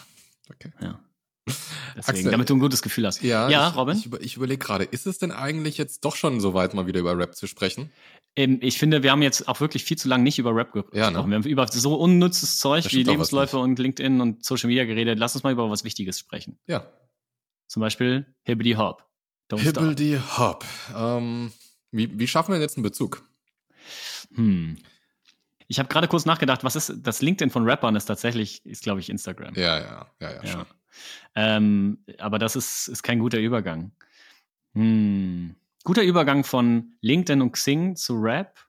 okay. 0.50 0.72
Ja. 0.82 1.00
Deswegen, 1.48 2.18
Axel, 2.18 2.32
damit 2.32 2.50
du 2.50 2.56
ein 2.56 2.60
gutes 2.60 2.82
Gefühl 2.82 3.06
hast. 3.06 3.22
Ja, 3.22 3.50
ja 3.50 3.70
ich, 3.70 3.76
Robin? 3.76 3.98
Ich, 3.98 4.06
über, 4.06 4.22
ich 4.22 4.36
überlege 4.36 4.58
gerade, 4.58 4.84
ist 4.84 5.06
es 5.06 5.20
denn 5.20 5.32
eigentlich 5.32 5.78
jetzt 5.78 6.04
doch 6.04 6.16
schon 6.16 6.40
so 6.40 6.54
weit, 6.54 6.74
mal 6.74 6.88
wieder 6.88 7.00
über 7.00 7.18
Rap 7.18 7.36
zu 7.36 7.48
sprechen? 7.48 7.92
Ähm, 8.36 8.58
ich 8.62 8.78
finde, 8.80 9.04
wir 9.04 9.12
haben 9.12 9.22
jetzt 9.22 9.48
auch 9.48 9.60
wirklich 9.60 9.84
viel 9.84 9.98
zu 9.98 10.08
lange 10.08 10.24
nicht 10.24 10.40
über 10.40 10.56
Rap 10.56 10.74
gesprochen. 10.74 10.98
Ja, 10.98 11.12
ne? 11.12 11.26
Wir 11.28 11.36
haben 11.36 11.44
über 11.44 11.68
so 11.68 11.96
unnützes 11.96 12.58
Zeug 12.58 12.92
wie 12.92 13.04
Lebensläufe 13.04 13.60
und 13.60 13.78
LinkedIn 13.78 14.22
und 14.22 14.44
Social 14.44 14.68
Media 14.68 14.86
geredet. 14.86 15.20
Lass 15.20 15.36
uns 15.36 15.44
mal 15.44 15.54
über 15.54 15.70
was 15.70 15.84
Wichtiges 15.84 16.20
sprechen. 16.20 16.58
Ja. 16.68 16.92
Zum 17.68 17.82
Beispiel 17.82 18.26
Hibbity 18.44 18.74
Hop. 18.74 19.06
Hibbeldy 19.52 20.20
Hop. 20.38 20.66
Ähm, 20.96 21.52
wie, 21.92 22.18
wie 22.18 22.28
schaffen 22.28 22.54
wir 22.54 22.60
jetzt 22.60 22.78
einen 22.78 22.84
Bezug? 22.84 23.24
Hm. 24.34 24.78
Ich 25.68 25.80
habe 25.80 25.90
gerade 25.90 26.08
kurz 26.08 26.26
nachgedacht, 26.26 26.64
was 26.64 26.76
ist 26.76 26.94
das 27.02 27.22
LinkedIn 27.22 27.50
von 27.50 27.68
Rappern 27.68 27.96
ist 27.96 28.06
tatsächlich, 28.06 28.66
ist 28.66 28.84
glaube 28.84 29.00
ich 29.00 29.10
Instagram. 29.10 29.56
Ja, 29.56 29.80
ja, 29.80 30.08
ja, 30.20 30.32
ja, 30.32 30.44
ja. 30.44 30.66
Ähm, 31.36 32.04
aber 32.18 32.40
das 32.40 32.56
ist, 32.56 32.88
ist 32.88 33.04
kein 33.04 33.20
guter 33.20 33.40
Übergang. 33.40 33.92
Hm. 34.74 35.56
Guter 35.84 36.04
Übergang 36.04 36.44
von 36.44 36.96
LinkedIn 37.02 37.42
und 37.42 37.52
Xing 37.52 37.96
zu 37.96 38.16
Rap. 38.16 38.60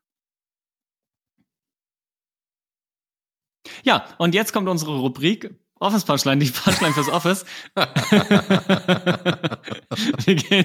Ja, 3.85 4.07
und 4.19 4.35
jetzt 4.35 4.53
kommt 4.53 4.69
unsere 4.69 4.99
Rubrik 4.99 5.55
Office 5.79 6.05
Punchline, 6.05 6.43
die 6.43 6.51
Punchline 6.51 6.95
fürs 6.95 7.09
Office. 7.11 7.45
wir, 10.25 10.35
gehen, 10.35 10.65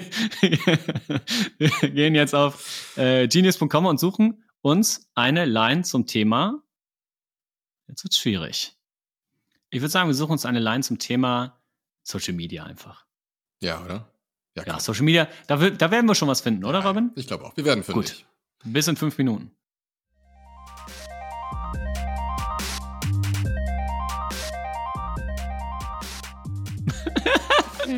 wir 1.60 1.89
gehen 1.89 2.15
jetzt 2.15 2.34
auf 2.34 2.97
äh, 2.97 3.28
genius.com 3.28 3.86
und 3.86 4.00
suchen 4.00 4.45
uns 4.62 5.12
eine 5.13 5.43
Line 5.45 5.82
zum 5.82 6.08
Thema. 6.08 6.63
Jetzt 7.88 8.06
wird's 8.06 8.17
schwierig. 8.17 8.78
Ich 9.73 9.79
würde 9.79 9.89
sagen, 9.89 10.10
wir 10.10 10.13
suchen 10.13 10.34
uns 10.34 10.45
eine 10.45 10.60
Line 10.60 10.84
zum 10.84 10.99
Thema 10.99 11.57
Social 12.03 12.34
Media 12.34 12.65
einfach. 12.65 13.05
Ja, 13.62 13.81
oder? 13.81 14.12
Ja, 14.57 14.63
ja 14.65 14.79
Social 14.81 15.03
Media, 15.03 15.29
da, 15.47 15.55
da, 15.69 15.91
werden 15.91 16.07
wir 16.07 16.13
schon 16.13 16.27
was 16.27 16.41
finden, 16.41 16.65
oder, 16.65 16.84
Robin? 16.84 17.12
Ich 17.15 17.25
glaube 17.25 17.45
auch. 17.45 17.55
Wir 17.55 17.63
werden 17.63 17.81
finden. 17.81 18.01
Gut. 18.01 18.25
Bis 18.65 18.89
in 18.89 18.97
fünf 18.97 19.17
Minuten. 19.17 19.51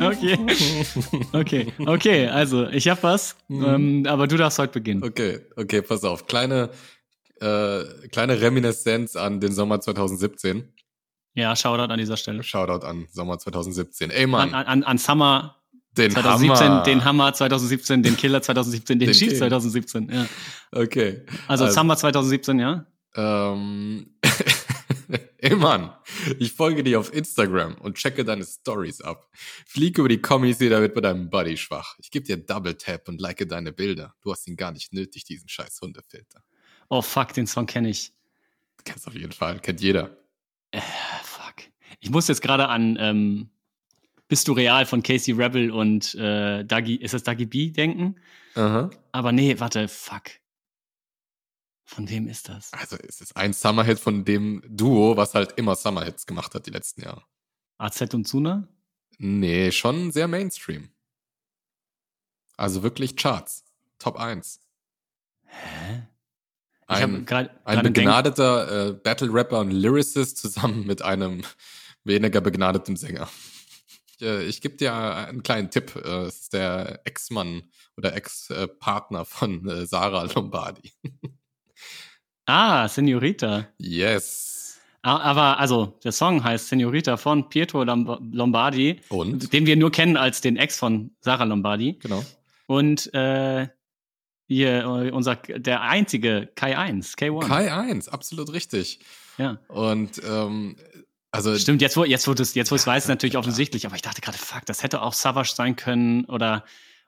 Okay. 0.00 0.36
Okay, 1.32 1.72
okay, 1.78 2.26
also 2.26 2.66
ich 2.68 2.88
habe 2.88 3.02
was, 3.04 3.36
mhm. 3.46 3.64
ähm, 3.64 4.06
aber 4.06 4.26
du 4.26 4.36
darfst 4.36 4.58
heute 4.58 4.72
beginnen. 4.72 5.04
Okay, 5.04 5.40
okay, 5.56 5.82
pass 5.82 6.02
auf. 6.02 6.26
Kleine, 6.26 6.70
äh, 7.40 7.84
kleine 8.10 8.40
Reminiszenz 8.40 9.14
an 9.14 9.38
den 9.38 9.52
Sommer 9.52 9.80
2017. 9.80 10.74
Ja, 11.34 11.54
Shoutout 11.56 11.92
an 11.92 11.98
dieser 11.98 12.16
Stelle. 12.16 12.42
Shoutout 12.42 12.86
an 12.86 13.06
Sommer 13.12 13.38
2017. 13.38 14.10
Ey, 14.10 14.26
Mann. 14.26 14.54
An, 14.54 14.66
an, 14.66 14.84
an 14.84 14.98
Summer 14.98 15.56
den 15.96 16.10
2017, 16.10 16.66
Hammer. 16.66 16.82
den 16.82 17.04
Hammer 17.04 17.32
2017, 17.32 18.02
den 18.02 18.16
Killer 18.16 18.42
2017, 18.42 18.98
den, 18.98 19.08
den 19.08 19.14
Cheat 19.14 19.36
2017, 19.36 20.10
ja. 20.12 20.26
Okay. 20.72 21.22
Also, 21.46 21.64
also 21.64 21.74
Summer 21.74 21.96
2017, 21.96 22.58
ja? 22.58 22.86
Ähm, 23.14 24.14
Ey 25.38 25.54
Mann, 25.54 25.92
ich 26.38 26.52
folge 26.52 26.82
dir 26.82 26.98
auf 26.98 27.12
Instagram 27.12 27.74
und 27.74 27.96
checke 27.96 28.24
deine 28.24 28.44
Stories 28.44 29.02
ab. 29.02 29.28
Fliege 29.66 30.00
über 30.00 30.08
die 30.08 30.20
Kommis, 30.20 30.58
da 30.58 30.80
wird 30.80 30.94
bei 30.94 31.02
deinem 31.02 31.28
Body 31.30 31.56
schwach. 31.56 31.96
Ich 31.98 32.10
gebe 32.10 32.24
dir 32.24 32.38
Double 32.38 32.76
Tap 32.76 33.08
und 33.08 33.20
like 33.20 33.46
deine 33.48 33.70
Bilder. 33.70 34.14
Du 34.22 34.32
hast 34.32 34.48
ihn 34.48 34.56
gar 34.56 34.72
nicht 34.72 34.92
nötig, 34.92 35.24
diesen 35.24 35.48
scheiß 35.48 35.80
Hundefilter. 35.82 36.42
Oh 36.88 37.02
fuck, 37.02 37.34
den 37.34 37.46
Song 37.46 37.66
kenne 37.66 37.90
ich. 37.90 38.12
Kennst 38.84 39.06
auf 39.06 39.14
jeden 39.14 39.32
Fall, 39.32 39.60
kennt 39.60 39.80
jeder. 39.80 40.16
Äh. 40.70 40.80
Ich 42.00 42.10
muss 42.10 42.28
jetzt 42.28 42.42
gerade 42.42 42.68
an 42.68 42.96
ähm, 43.00 43.50
Bist 44.28 44.48
du 44.48 44.52
real 44.52 44.86
von 44.86 45.02
Casey 45.02 45.34
Rebel 45.34 45.70
und 45.70 46.14
äh, 46.14 46.64
Dagi, 46.64 46.96
ist 46.96 47.14
das 47.14 47.22
Dagi 47.22 47.46
B 47.46 47.70
denken? 47.70 48.16
Aha. 48.54 48.90
Aber 49.12 49.32
nee, 49.32 49.58
warte, 49.58 49.88
fuck. 49.88 50.30
Von 51.84 52.08
wem 52.08 52.28
ist 52.28 52.48
das? 52.48 52.72
Also 52.72 52.96
es 52.96 53.20
ist 53.20 53.36
ein 53.36 53.52
Summerhit 53.52 54.00
von 54.00 54.24
dem 54.24 54.62
Duo, 54.66 55.16
was 55.16 55.34
halt 55.34 55.52
immer 55.56 55.76
Summerhits 55.76 56.26
gemacht 56.26 56.54
hat 56.54 56.66
die 56.66 56.70
letzten 56.70 57.02
Jahre. 57.02 57.22
AZ 57.78 58.00
und 58.14 58.26
Suna? 58.26 58.66
Nee, 59.18 59.70
schon 59.70 60.10
sehr 60.10 60.26
Mainstream. 60.26 60.88
Also 62.56 62.82
wirklich 62.82 63.16
Charts. 63.16 63.64
Top 63.98 64.18
1. 64.18 64.60
Hä? 65.44 66.06
Ein, 66.86 67.26
ein 67.64 67.82
begnadeter 67.82 68.88
äh, 68.88 68.92
Battle-Rapper 68.92 69.60
und 69.60 69.70
Lyricist 69.70 70.36
zusammen 70.36 70.86
mit 70.86 71.02
einem 71.02 71.42
weniger 72.04 72.40
begnadeten 72.40 72.96
Sänger. 72.96 73.28
Ich, 74.16 74.24
äh, 74.24 74.44
ich 74.44 74.60
gebe 74.60 74.76
dir 74.76 74.94
einen 74.94 75.42
kleinen 75.42 75.70
Tipp. 75.70 75.96
Äh, 75.96 76.26
es 76.26 76.42
ist 76.42 76.52
der 76.52 77.00
Ex-Mann 77.04 77.64
oder 77.96 78.14
Ex-Partner 78.14 79.24
von 79.24 79.68
äh, 79.68 79.86
Sarah 79.86 80.22
Lombardi. 80.32 80.92
ah, 82.46 82.86
Senorita. 82.86 83.66
Yes. 83.78 84.78
Aber 85.02 85.58
also 85.58 85.98
der 86.02 86.12
Song 86.12 86.44
heißt 86.44 86.68
Senorita 86.68 87.16
von 87.16 87.48
Pietro 87.48 87.82
Lombardi, 87.82 89.00
und? 89.10 89.52
den 89.52 89.66
wir 89.66 89.76
nur 89.76 89.90
kennen 89.90 90.16
als 90.16 90.40
den 90.40 90.56
Ex 90.56 90.78
von 90.78 91.10
Sarah 91.20 91.44
Lombardi. 91.44 91.98
Genau. 92.00 92.24
Und 92.66 93.12
äh, 93.12 93.68
hier 94.46 95.10
unser 95.12 95.36
der 95.36 95.82
einzige 95.82 96.50
Kai 96.54 96.78
1, 96.78 97.16
K1. 97.18 97.46
Kai 97.46 97.72
1, 97.72 98.08
absolut 98.08 98.52
richtig. 98.52 99.00
Ja. 99.36 99.58
Und 99.68 100.22
ähm, 100.26 100.76
also 101.34 101.56
Stimmt, 101.58 101.82
jetzt 101.82 101.96
wo 101.96 102.04
jetzt 102.04 102.28
wo 102.28 102.34
du 102.34 102.44
jetzt 102.44 102.70
wo 102.70 102.76
es 102.76 102.86
weiß, 102.86 103.08
natürlich 103.08 103.36
offensichtlich, 103.36 103.86
aber 103.86 103.96
ich 103.96 104.02
dachte 104.02 104.20
gerade, 104.20 104.38
fuck, 104.38 104.64
das 104.66 104.82
hätte 104.82 105.02
auch 105.02 105.12
Savage 105.12 105.52
sein 105.54 105.74
können 105.74 106.24
oder 106.26 106.64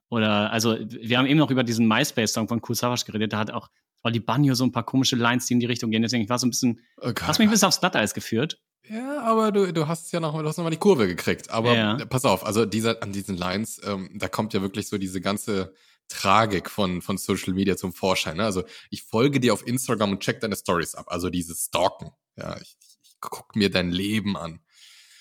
oder 0.08 0.50
also 0.50 0.76
wir 0.88 1.18
haben 1.18 1.26
eben 1.26 1.38
noch 1.38 1.50
über 1.50 1.62
diesen 1.62 1.86
MySpace 1.86 2.32
Song 2.32 2.48
von 2.48 2.60
Cool 2.66 2.74
Savage 2.74 3.04
geredet, 3.06 3.32
da 3.32 3.38
hat 3.38 3.52
auch 3.52 3.68
Oli 4.02 4.18
Banjo 4.18 4.54
so 4.54 4.64
ein 4.64 4.72
paar 4.72 4.84
komische 4.84 5.14
Lines, 5.14 5.46
die 5.46 5.54
in 5.54 5.60
die 5.60 5.66
Richtung 5.66 5.90
gehen, 5.90 6.02
deswegen 6.02 6.24
ich 6.24 6.28
war 6.28 6.40
so 6.40 6.46
ein 6.46 6.50
bisschen. 6.50 6.80
Oh 7.00 7.12
hast 7.22 7.38
mich 7.38 7.46
ein 7.46 7.50
bisschen 7.52 7.68
aufs 7.68 7.80
Glatteis 7.80 8.14
geführt. 8.14 8.60
Ja, 8.88 9.22
aber 9.22 9.52
du, 9.52 9.72
du 9.72 9.88
hast 9.88 10.12
ja 10.12 10.20
noch, 10.20 10.40
du 10.40 10.46
hast 10.46 10.56
noch 10.56 10.64
mal 10.64 10.70
die 10.70 10.76
Kurve 10.76 11.06
gekriegt. 11.06 11.50
Aber 11.50 11.74
ja. 11.74 11.96
pass 12.06 12.24
auf, 12.24 12.46
also 12.46 12.64
dieser, 12.64 13.02
an 13.02 13.12
diesen 13.12 13.36
Lines, 13.36 13.80
ähm, 13.84 14.10
da 14.14 14.28
kommt 14.28 14.54
ja 14.54 14.62
wirklich 14.62 14.88
so 14.88 14.96
diese 14.96 15.20
ganze 15.20 15.74
Tragik 16.08 16.70
von, 16.70 17.02
von 17.02 17.18
Social 17.18 17.52
Media 17.52 17.76
zum 17.76 17.92
Vorschein. 17.92 18.36
Ne? 18.36 18.44
Also 18.44 18.62
ich 18.90 19.02
folge 19.02 19.40
dir 19.40 19.52
auf 19.52 19.66
Instagram 19.66 20.12
und 20.12 20.20
check 20.20 20.40
deine 20.40 20.54
Stories 20.54 20.94
ab. 20.94 21.06
Also 21.08 21.30
dieses 21.30 21.64
Stalken. 21.64 22.12
Ja, 22.36 22.56
ich, 22.60 22.76
guck 23.20 23.56
mir 23.56 23.70
dein 23.70 23.90
Leben 23.90 24.36
an. 24.36 24.60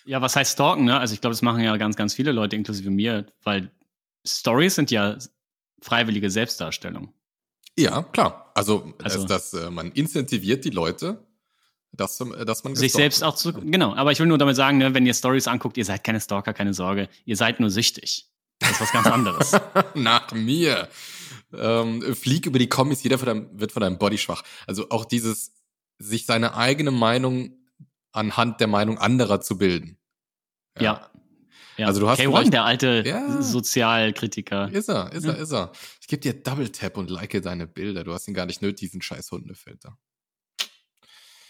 Ja, 0.05 0.21
was 0.21 0.35
heißt 0.35 0.53
stalken, 0.53 0.85
ne? 0.85 0.99
Also 0.99 1.13
ich 1.13 1.21
glaube, 1.21 1.33
das 1.33 1.41
machen 1.41 1.61
ja 1.63 1.75
ganz, 1.77 1.95
ganz 1.95 2.13
viele 2.13 2.31
Leute, 2.31 2.55
inklusive 2.55 2.91
mir, 2.91 3.25
weil 3.43 3.71
Stories 4.25 4.75
sind 4.75 4.91
ja 4.91 5.17
freiwillige 5.81 6.29
Selbstdarstellung. 6.29 7.13
Ja, 7.77 8.03
klar. 8.03 8.51
Also, 8.55 8.93
also 9.03 9.25
dass, 9.25 9.51
dass 9.51 9.65
äh, 9.65 9.69
man 9.69 9.91
incentiviert 9.91 10.63
die 10.63 10.69
Leute, 10.69 11.25
dass, 11.91 12.19
äh, 12.21 12.45
dass 12.45 12.63
man 12.63 12.75
sich 12.75 12.93
selbst 12.93 13.23
auch 13.23 13.35
zu. 13.35 13.53
Genau, 13.53 13.95
aber 13.95 14.11
ich 14.11 14.19
will 14.19 14.27
nur 14.27 14.37
damit 14.37 14.55
sagen, 14.55 14.77
ne, 14.77 14.93
wenn 14.93 15.05
ihr 15.05 15.13
Stories 15.13 15.47
anguckt, 15.47 15.77
ihr 15.77 15.85
seid 15.85 16.03
keine 16.03 16.21
Stalker, 16.21 16.53
keine 16.53 16.73
Sorge, 16.73 17.09
ihr 17.25 17.35
seid 17.35 17.59
nur 17.59 17.69
süchtig. 17.69 18.29
Das 18.59 18.71
ist 18.71 18.81
was 18.81 18.91
ganz 18.91 19.07
anderes. 19.07 19.51
Nach 19.95 20.31
mir. 20.31 20.87
Ähm, 21.53 22.15
flieg 22.15 22.45
über 22.45 22.59
die 22.59 22.69
Kommis, 22.69 23.03
jeder 23.03 23.17
von 23.17 23.27
deinem, 23.27 23.59
wird 23.59 23.71
von 23.71 23.81
deinem 23.81 23.97
Body 23.97 24.17
schwach. 24.17 24.43
Also 24.65 24.89
auch 24.89 25.05
dieses, 25.05 25.53
sich 25.99 26.25
seine 26.25 26.55
eigene 26.55 26.91
Meinung 26.91 27.57
anhand 28.15 28.59
der 28.59 28.67
Meinung 28.67 28.97
anderer 28.97 29.41
zu 29.41 29.57
bilden. 29.57 29.97
Ja. 30.77 30.83
ja. 30.83 31.11
ja. 31.77 31.87
Also 31.87 32.01
du 32.01 32.09
hast 32.09 32.19
K1, 32.19 32.49
der 32.49 32.65
alte 32.65 33.03
ja. 33.05 33.41
Sozialkritiker. 33.41 34.69
Ist 34.71 34.89
er, 34.89 35.11
ist 35.13 35.25
er, 35.25 35.37
ist 35.37 35.51
er. 35.51 35.71
Ich 36.01 36.07
gebe 36.07 36.21
dir 36.21 36.33
Double 36.33 36.69
Tap 36.71 36.97
und 36.97 37.09
like 37.09 37.41
deine 37.41 37.67
Bilder. 37.67 38.03
Du 38.03 38.13
hast 38.13 38.27
ihn 38.27 38.33
gar 38.33 38.45
nicht 38.45 38.61
nötig, 38.61 38.79
diesen 38.89 39.01
scheiß 39.01 39.31
Hundefilter. 39.31 39.97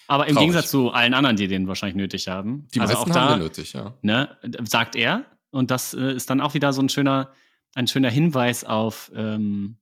Aber 0.07 0.27
im 0.27 0.35
Traurig. 0.35 0.49
Gegensatz 0.49 0.71
zu 0.71 0.91
allen 0.91 1.13
anderen, 1.13 1.35
die 1.35 1.47
den 1.47 1.67
wahrscheinlich 1.67 1.95
nötig 1.95 2.27
haben. 2.27 2.67
Die 2.73 2.79
also 2.79 2.93
meisten 2.93 3.11
auch 3.11 3.15
da, 3.15 3.21
haben 3.21 3.39
den 3.39 3.47
nötig, 3.47 3.73
ja. 3.73 3.97
Ne, 4.01 4.37
sagt 4.63 4.95
er. 4.95 5.25
Und 5.49 5.71
das 5.71 5.93
äh, 5.93 6.13
ist 6.13 6.29
dann 6.29 6.41
auch 6.41 6.53
wieder 6.53 6.73
so 6.73 6.81
ein 6.81 6.89
schöner, 6.89 7.31
ein 7.73 7.87
schöner 7.87 8.09
Hinweis 8.09 8.63
auf 8.63 9.11
ähm, 9.15 9.77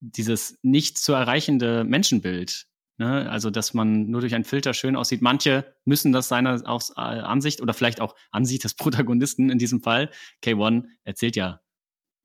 dieses 0.00 0.58
nicht 0.62 0.98
zu 0.98 1.12
erreichende 1.12 1.84
Menschenbild, 1.84 2.66
Ne? 2.98 3.30
Also, 3.30 3.50
dass 3.50 3.74
man 3.74 4.06
nur 4.06 4.20
durch 4.20 4.34
einen 4.34 4.44
Filter 4.44 4.72
schön 4.72 4.96
aussieht. 4.96 5.20
Manche 5.20 5.74
müssen 5.84 6.12
das 6.12 6.28
seiner 6.28 6.62
aus, 6.68 6.90
äh, 6.90 7.00
Ansicht 7.00 7.60
oder 7.60 7.74
vielleicht 7.74 8.00
auch 8.00 8.14
Ansicht 8.30 8.64
des 8.64 8.74
Protagonisten 8.74 9.50
in 9.50 9.58
diesem 9.58 9.82
Fall. 9.82 10.10
K1 10.42 10.84
erzählt 11.04 11.36
ja 11.36 11.60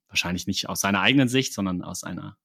wahrscheinlich 0.07 0.47
nicht 0.47 0.69
aus 0.69 0.81
seiner 0.81 1.01
eigenen 1.01 1.27
Sicht, 1.27 1.53
sondern 1.53 1.81
aus 1.81 2.03
einer, 2.03 2.37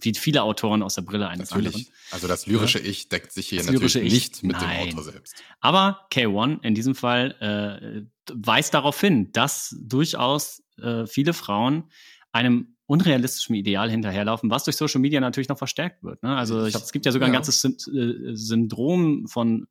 wie 0.00 0.14
viele 0.14 0.42
Autoren 0.42 0.82
aus 0.82 0.94
der 0.94 1.02
Brille 1.02 1.28
eines 1.28 1.50
natürlich. 1.50 1.74
anderen. 1.74 1.94
Also 2.12 2.28
das 2.28 2.46
lyrische 2.46 2.78
ja. 2.78 2.86
Ich 2.86 3.08
deckt 3.08 3.32
sich 3.32 3.48
hier 3.48 3.58
das 3.58 3.66
natürlich 3.66 3.94
nicht 3.96 4.42
mit 4.44 4.56
Nein. 4.56 4.88
dem 4.88 4.98
Autor 4.98 5.12
selbst. 5.12 5.42
Aber 5.60 6.06
K1 6.12 6.62
in 6.62 6.74
diesem 6.74 6.94
Fall 6.94 7.34
äh, 7.40 8.32
weist 8.32 8.74
darauf 8.74 9.00
hin, 9.00 9.32
dass 9.32 9.74
durchaus 9.80 10.62
äh, 10.78 11.06
viele 11.06 11.32
Frauen 11.32 11.90
einem 12.30 12.73
unrealistischem 12.86 13.54
Ideal 13.54 13.90
hinterherlaufen, 13.90 14.50
was 14.50 14.64
durch 14.64 14.76
Social 14.76 15.00
Media 15.00 15.20
natürlich 15.20 15.48
noch 15.48 15.58
verstärkt 15.58 16.02
wird. 16.02 16.22
Ne? 16.22 16.36
Also 16.36 16.66
ich, 16.66 16.74
es 16.74 16.92
gibt 16.92 17.06
ja 17.06 17.12
sogar 17.12 17.28
ja. 17.28 17.32
ein 17.32 17.34
ganzes 17.34 17.64
äh, 17.64 18.34
Syndrom 18.34 19.26
von, 19.26 19.66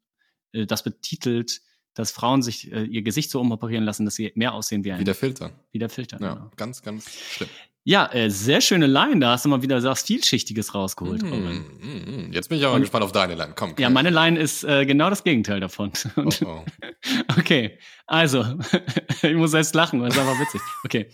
äh, 0.51 0.65
das 0.65 0.83
betitelt, 0.83 1.61
dass 1.93 2.11
Frauen 2.11 2.41
sich 2.41 2.71
äh, 2.71 2.83
ihr 2.83 3.03
Gesicht 3.03 3.29
so 3.29 3.39
umoperieren 3.39 3.83
lassen, 3.83 4.05
dass 4.05 4.15
sie 4.15 4.31
mehr 4.35 4.53
aussehen 4.53 4.83
wie 4.83 4.91
ein 4.91 4.99
wie 4.99 5.03
der 5.03 5.15
Filter. 5.15 5.51
Wie 5.71 5.79
der 5.79 5.89
Filter. 5.89 6.19
Ja, 6.19 6.33
genau. 6.33 6.51
ganz, 6.55 6.81
ganz 6.81 7.09
schlimm. 7.09 7.49
Ja, 7.85 8.11
äh, 8.13 8.29
sehr 8.29 8.61
schöne 8.61 8.87
Line. 8.87 9.19
Da 9.19 9.31
hast 9.31 9.43
du 9.43 9.49
mal 9.49 9.61
wieder 9.61 9.83
was 9.83 10.03
vielschichtiges 10.03 10.73
rausgeholt. 10.73 11.21
Mm, 11.21 11.27
mm, 11.27 12.31
Jetzt 12.31 12.47
bin 12.47 12.57
ich 12.57 12.63
aber 12.63 12.75
Und, 12.75 12.81
gespannt 12.81 13.03
auf 13.03 13.11
deine 13.11 13.35
Line. 13.35 13.53
Komm. 13.57 13.75
Ja, 13.77 13.89
meine 13.89 14.09
Line 14.09 14.39
ist 14.39 14.63
äh, 14.63 14.85
genau 14.85 15.09
das 15.09 15.23
Gegenteil 15.23 15.59
davon. 15.59 15.91
Oh, 16.15 16.29
oh. 16.45 16.63
okay, 17.37 17.77
also 18.07 18.45
ich 19.21 19.35
muss 19.35 19.51
selbst 19.51 19.75
lachen, 19.75 20.01
weil 20.01 20.09
es 20.09 20.17
einfach 20.17 20.39
witzig. 20.39 20.61
Okay, 20.85 21.09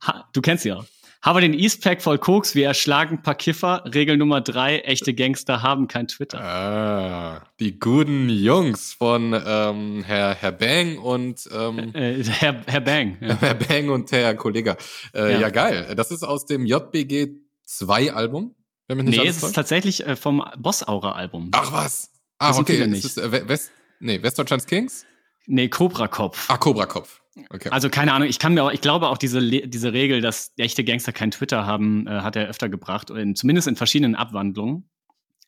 ha, 0.00 0.28
du 0.32 0.40
kennst 0.40 0.62
sie 0.62 0.72
auch. 0.72 0.86
Habe 1.26 1.40
den 1.40 1.54
Eastpack 1.54 2.02
voll 2.02 2.18
Koks, 2.18 2.54
wir 2.54 2.68
erschlagen 2.68 3.16
ein 3.16 3.22
paar 3.22 3.34
Kiffer. 3.34 3.82
Regel 3.84 4.16
Nummer 4.16 4.40
drei, 4.40 4.78
echte 4.78 5.12
Gangster 5.12 5.60
haben 5.60 5.88
kein 5.88 6.06
Twitter. 6.06 6.40
Ah, 6.40 7.42
die 7.58 7.80
guten 7.80 8.28
Jungs 8.28 8.92
von 8.92 9.34
ähm, 9.34 10.04
Herr, 10.06 10.36
Herr 10.36 10.52
Bang 10.52 10.98
und 10.98 11.48
ähm, 11.52 11.78
äh, 11.94 12.22
Herr, 12.22 12.62
Herr 12.68 12.80
Bang. 12.80 13.18
Ja. 13.20 13.36
Herr 13.40 13.54
Bang 13.54 13.88
und 13.88 14.12
Herr 14.12 14.36
Kollege. 14.36 14.76
Äh, 15.12 15.32
ja. 15.32 15.40
ja. 15.40 15.48
geil. 15.48 15.94
Das 15.96 16.12
ist 16.12 16.22
aus 16.22 16.46
dem 16.46 16.64
JBG 16.64 17.30
2 17.64 18.12
Album. 18.12 18.54
Wenn 18.86 18.98
mich 18.98 19.06
nicht 19.06 19.18
nee, 19.20 19.26
es 19.28 19.42
ist 19.42 19.52
tatsächlich 19.52 20.06
äh, 20.06 20.14
vom 20.14 20.44
Boss 20.56 20.86
Aura 20.86 21.16
Album. 21.16 21.48
Ach 21.50 21.72
was. 21.72 22.12
Ah, 22.38 22.56
okay. 22.56 22.88
Ist, 22.92 23.18
äh, 23.18 23.48
West, 23.48 23.72
nee, 23.98 24.22
Westdeutschlands 24.22 24.66
Kings? 24.66 25.04
Nee, 25.46 25.66
Cobra 25.70 26.06
Kopf. 26.06 26.48
Ah, 26.48 26.56
Cobra 26.56 26.86
Kopf. 26.86 27.20
Okay. 27.50 27.68
Also 27.70 27.90
keine 27.90 28.12
Ahnung, 28.12 28.28
ich 28.28 28.38
kann 28.38 28.54
mir 28.54 28.64
auch, 28.64 28.72
ich 28.72 28.80
glaube 28.80 29.08
auch 29.08 29.18
diese, 29.18 29.40
diese 29.42 29.92
Regel, 29.92 30.20
dass 30.20 30.52
echte 30.56 30.84
Gangster 30.84 31.12
kein 31.12 31.30
Twitter 31.30 31.66
haben, 31.66 32.06
äh, 32.06 32.20
hat 32.20 32.36
er 32.36 32.48
öfter 32.48 32.68
gebracht, 32.68 33.10
in, 33.10 33.34
zumindest 33.36 33.68
in 33.68 33.76
verschiedenen 33.76 34.14
Abwandlungen. 34.14 34.88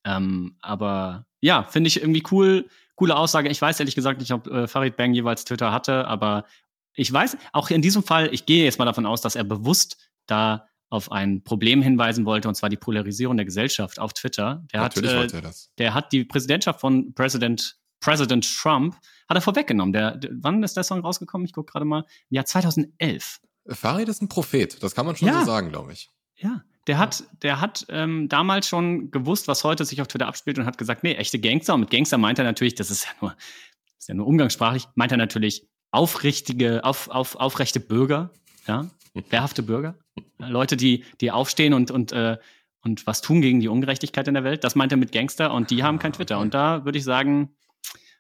Ähm, 0.05 0.57
aber 0.61 1.27
ja, 1.41 1.65
finde 1.65 1.89
ich 1.89 2.01
irgendwie 2.01 2.23
cool, 2.31 2.69
coole 2.95 3.17
Aussage. 3.17 3.49
Ich 3.49 3.61
weiß 3.61 3.81
ehrlich 3.81 3.95
gesagt 3.95 4.21
nicht, 4.21 4.33
ob 4.33 4.47
äh, 4.49 4.67
Farid 4.67 4.97
Bang 4.97 5.15
jeweils 5.15 5.45
Twitter 5.45 5.73
hatte, 5.73 6.07
aber 6.07 6.45
ich 6.95 7.13
weiß, 7.13 7.37
auch 7.53 7.71
in 7.71 7.81
diesem 7.81 8.03
Fall, 8.03 8.29
ich 8.33 8.45
gehe 8.45 8.65
jetzt 8.65 8.79
mal 8.79 8.85
davon 8.85 9.07
aus, 9.07 9.21
dass 9.21 9.37
er 9.37 9.45
bewusst 9.45 10.11
da 10.27 10.67
auf 10.91 11.13
ein 11.13 11.45
Problem 11.45 11.83
hinweisen 11.83 12.25
wollte, 12.25 12.49
und 12.49 12.55
zwar 12.55 12.71
die 12.71 12.77
Polarisierung 12.77 13.37
der 13.37 13.47
Gesellschaft 13.47 13.99
auf 13.99 14.15
Twitter. 14.15 14.67
Der 14.73 14.81
Natürlich 14.81 15.11
hat, 15.11 15.17
äh, 15.17 15.21
wollte 15.21 15.37
er 15.37 15.43
das. 15.43 15.71
Der 15.79 15.95
hat 15.95 16.13
die 16.13 16.25
Präsidentschaft 16.25 16.81
von 16.81 17.15
Präsident, 17.15 17.78
President 18.01 18.47
Trump 18.57 18.97
hat 19.29 19.37
er 19.37 19.41
vorweggenommen. 19.41 19.93
Der, 19.93 20.17
der, 20.17 20.31
wann 20.35 20.63
ist 20.63 20.77
der 20.77 20.85
Song 20.85 21.01
rausgekommen? 21.01 21.45
Ich 21.45 21.53
gucke 21.53 21.73
gerade 21.73 21.85
mal. 21.85 22.05
Ja, 22.31 22.45
2011. 22.45 23.41
Farid 23.69 24.09
ist 24.09 24.23
ein 24.23 24.29
Prophet, 24.29 24.83
das 24.83 24.95
kann 24.95 25.05
man 25.05 25.17
schon 25.17 25.29
ja. 25.29 25.41
so 25.41 25.47
sagen, 25.47 25.69
glaube 25.69 25.93
ich. 25.93 26.09
Ja, 26.37 26.63
der 26.87 26.99
hat, 26.99 27.25
der 27.43 27.61
hat 27.61 27.85
ähm, 27.91 28.29
damals 28.29 28.67
schon 28.67 29.11
gewusst, 29.11 29.47
was 29.47 29.63
heute 29.65 29.85
sich 29.85 30.01
auf 30.01 30.09
Twitter 30.09 30.27
abspielt 30.27 30.59
und 30.59 30.65
hat 30.65 30.79
gesagt, 30.79 31.03
nee, 31.05 31.15
echte 31.15 31.39
Gangster. 31.39 31.75
Und 31.75 31.81
mit 31.81 31.91
Gangster 31.91 32.17
meint 32.17 32.39
er 32.39 32.45
natürlich, 32.45 32.75
das 32.77 32.91
ist 32.91 33.05
ja 33.05 33.11
nur, 33.21 33.37
ist 33.99 34.09
ja 34.09 34.15
nur 34.15 34.27
umgangssprachlich, 34.27 34.87
meint 34.95 35.13
er 35.13 35.19
natürlich 35.19 35.69
aufrichtige, 35.91 36.85
auf, 36.85 37.09
auf, 37.09 37.37
aufrechte 37.37 37.81
Bürger, 37.81 38.31
ja, 38.67 38.89
wehrhafte 39.13 39.63
Bürger, 39.63 39.99
Leute, 40.39 40.77
die, 40.77 41.05
die 41.21 41.31
aufstehen 41.31 41.75
und, 41.75 41.91
und, 41.91 42.13
äh, 42.13 42.39
und 42.83 43.07
was 43.07 43.21
tun 43.21 43.41
gegen 43.41 43.61
die 43.61 43.69
Ungerechtigkeit 43.69 44.29
in 44.29 44.35
der 44.35 44.45
Welt. 44.45 44.65
Das 44.65 44.75
meint 44.75 44.93
er 44.93 44.99
mit 44.99 45.13
Gangster 45.13 45.53
und 45.53 45.71
die 45.71 45.83
haben 45.83 45.99
kein 45.99 46.13
Twitter. 46.13 46.39
Und 46.39 46.55
da 46.55 46.85
würde 46.85 46.99
ich 46.99 47.05
sagen, 47.05 47.55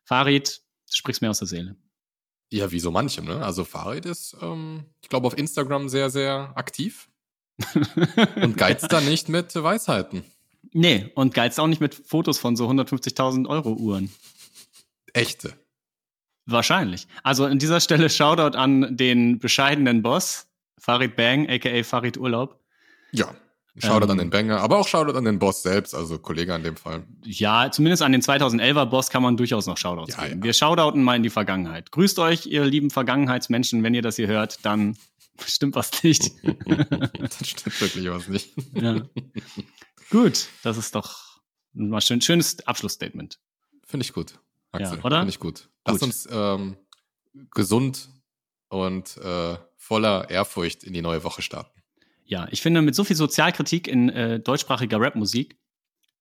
Farid, 0.09 0.63
Du 0.89 0.97
sprichst 0.97 1.21
mir 1.21 1.29
aus 1.29 1.39
der 1.39 1.49
Seele. 1.49 1.77
Ja, 2.51 2.71
wie 2.71 2.81
so 2.81 2.91
manchem, 2.91 3.27
ne? 3.27 3.45
Also 3.45 3.65
Farid 3.65 4.07
ist, 4.07 4.35
ähm, 4.41 4.87
ich 5.03 5.11
glaube, 5.11 5.27
auf 5.27 5.37
Instagram 5.37 5.91
sehr, 5.91 6.09
sehr 6.09 6.53
aktiv. 6.57 7.11
und 8.37 8.57
geizt 8.57 8.91
da 8.91 9.03
nicht 9.03 9.29
mit 9.29 9.55
Weisheiten. 9.55 10.25
Nee, 10.73 11.11
und 11.15 11.35
geizt 11.35 11.61
auch 11.61 11.67
nicht 11.67 11.81
mit 11.83 11.95
Fotos 11.95 12.39
von 12.39 12.57
so 12.57 12.69
150.000 12.69 13.47
Euro 13.49 13.75
Uhren. 13.75 14.11
Echte. 15.13 15.53
Wahrscheinlich. 16.47 17.07
Also 17.23 17.45
an 17.45 17.59
dieser 17.59 17.81
Stelle 17.81 18.09
Shoutout 18.09 18.57
an 18.57 18.97
den 18.97 19.39
bescheidenen 19.39 20.01
Boss, 20.01 20.47
Farid 20.79 21.17
Bang, 21.17 21.51
aka 21.51 21.83
Farid 21.83 22.17
Urlaub. 22.17 22.59
Ja, 23.13 23.35
Shoutout 23.81 24.05
ähm, 24.05 24.11
an 24.13 24.19
den 24.19 24.31
Banger, 24.31 24.61
aber 24.61 24.79
auch 24.79 24.89
Shoutout 24.89 25.17
an 25.17 25.25
den 25.25 25.39
Boss 25.39 25.63
selbst, 25.63 25.95
also 25.95 26.19
Kollege 26.19 26.55
an 26.55 26.63
dem 26.63 26.77
Fall. 26.77 27.05
Ja, 27.25 27.71
zumindest 27.71 28.03
an 28.03 28.13
den 28.13 28.23
2011er 28.23 28.87
Boss 28.87 29.11
kann 29.11 29.23
man 29.23 29.37
durchaus 29.37 29.67
noch 29.67 29.77
Shoutouts 29.77 30.17
ja, 30.17 30.25
geben. 30.25 30.41
Ja. 30.41 30.45
Wir 30.45 30.53
shoutouten 30.53 31.03
mal 31.03 31.17
in 31.17 31.23
die 31.23 31.31
Vergangenheit. 31.31 31.91
Grüßt 31.91 32.19
euch, 32.19 32.47
ihr 32.47 32.65
lieben 32.65 32.91
Vergangenheitsmenschen, 32.91 33.83
wenn 33.83 33.95
ihr 33.95 34.03
das 34.03 34.17
hier 34.17 34.27
hört, 34.27 34.65
dann 34.65 34.97
stimmt 35.45 35.77
was 35.77 36.03
nicht. 36.03 36.33
das 36.43 37.49
stimmt 37.49 37.81
wirklich 37.81 38.11
was 38.11 38.29
nicht. 38.29 38.51
Ja. 38.75 39.03
Gut, 40.11 40.49
das 40.63 40.79
ist 40.79 40.95
doch 40.95 41.41
ein 41.75 42.01
schön, 42.01 42.21
schönes 42.21 42.67
Abschlussstatement. 42.67 43.39
Finde 43.85 44.05
ich 44.05 44.13
gut. 44.13 44.39
Axel, 44.73 44.99
ja, 44.99 45.05
oder? 45.05 45.19
Finde 45.19 45.31
ich 45.31 45.39
gut. 45.39 45.69
Lass 45.87 45.99
gut. 45.99 46.03
uns 46.03 46.29
ähm, 46.31 46.77
gesund 47.51 48.09
und 48.69 49.17
äh, 49.19 49.57
voller 49.77 50.31
Ehrfurcht 50.31 50.85
in 50.85 50.93
die 50.93 51.03
neue 51.03 51.25
Woche 51.25 51.43
starten. 51.43 51.78
Ja, 52.29 52.47
ich 52.51 52.61
finde, 52.61 52.83
mit 52.83 52.95
so 52.95 53.05
viel 53.05 53.17
Sozialkritik 53.17 53.89
in 53.89 54.11
äh, 54.11 54.39
deutschsprachiger 54.39 55.01
Rapmusik, 55.01 55.59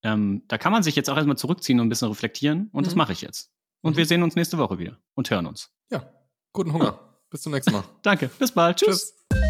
ähm, 0.04 0.44
da 0.48 0.58
kann 0.58 0.72
man 0.72 0.82
sich 0.82 0.96
jetzt 0.96 1.10
auch 1.10 1.18
erstmal 1.18 1.38
zurückziehen 1.38 1.82
und 1.82 1.88
ein 1.88 1.90
bisschen 1.90 2.08
reflektieren. 2.08 2.70
Und 2.72 2.84
mhm. 2.84 2.86
das 2.86 2.96
mache 2.96 3.12
ich 3.12 3.22
jetzt. 3.22 3.52
Und 3.82 3.94
mhm. 3.94 3.98
wir 3.98 4.06
sehen 4.06 4.24
uns 4.24 4.36
nächste 4.36 4.58
Woche 4.58 4.80
wieder 4.80 4.98
und 5.16 5.30
hören 5.30 5.46
uns. 5.46 5.70
Ja, 5.92 6.10
guten 6.54 6.72
Hunger. 6.72 6.98
Bis 7.30 7.42
zum 7.42 7.52
nächsten 7.52 7.74
Mal. 7.74 7.84
Danke, 8.04 8.30
bis 8.40 8.54
bald. 8.54 8.78
Tschüss. 8.78 9.16
Tschüss. 9.30 9.47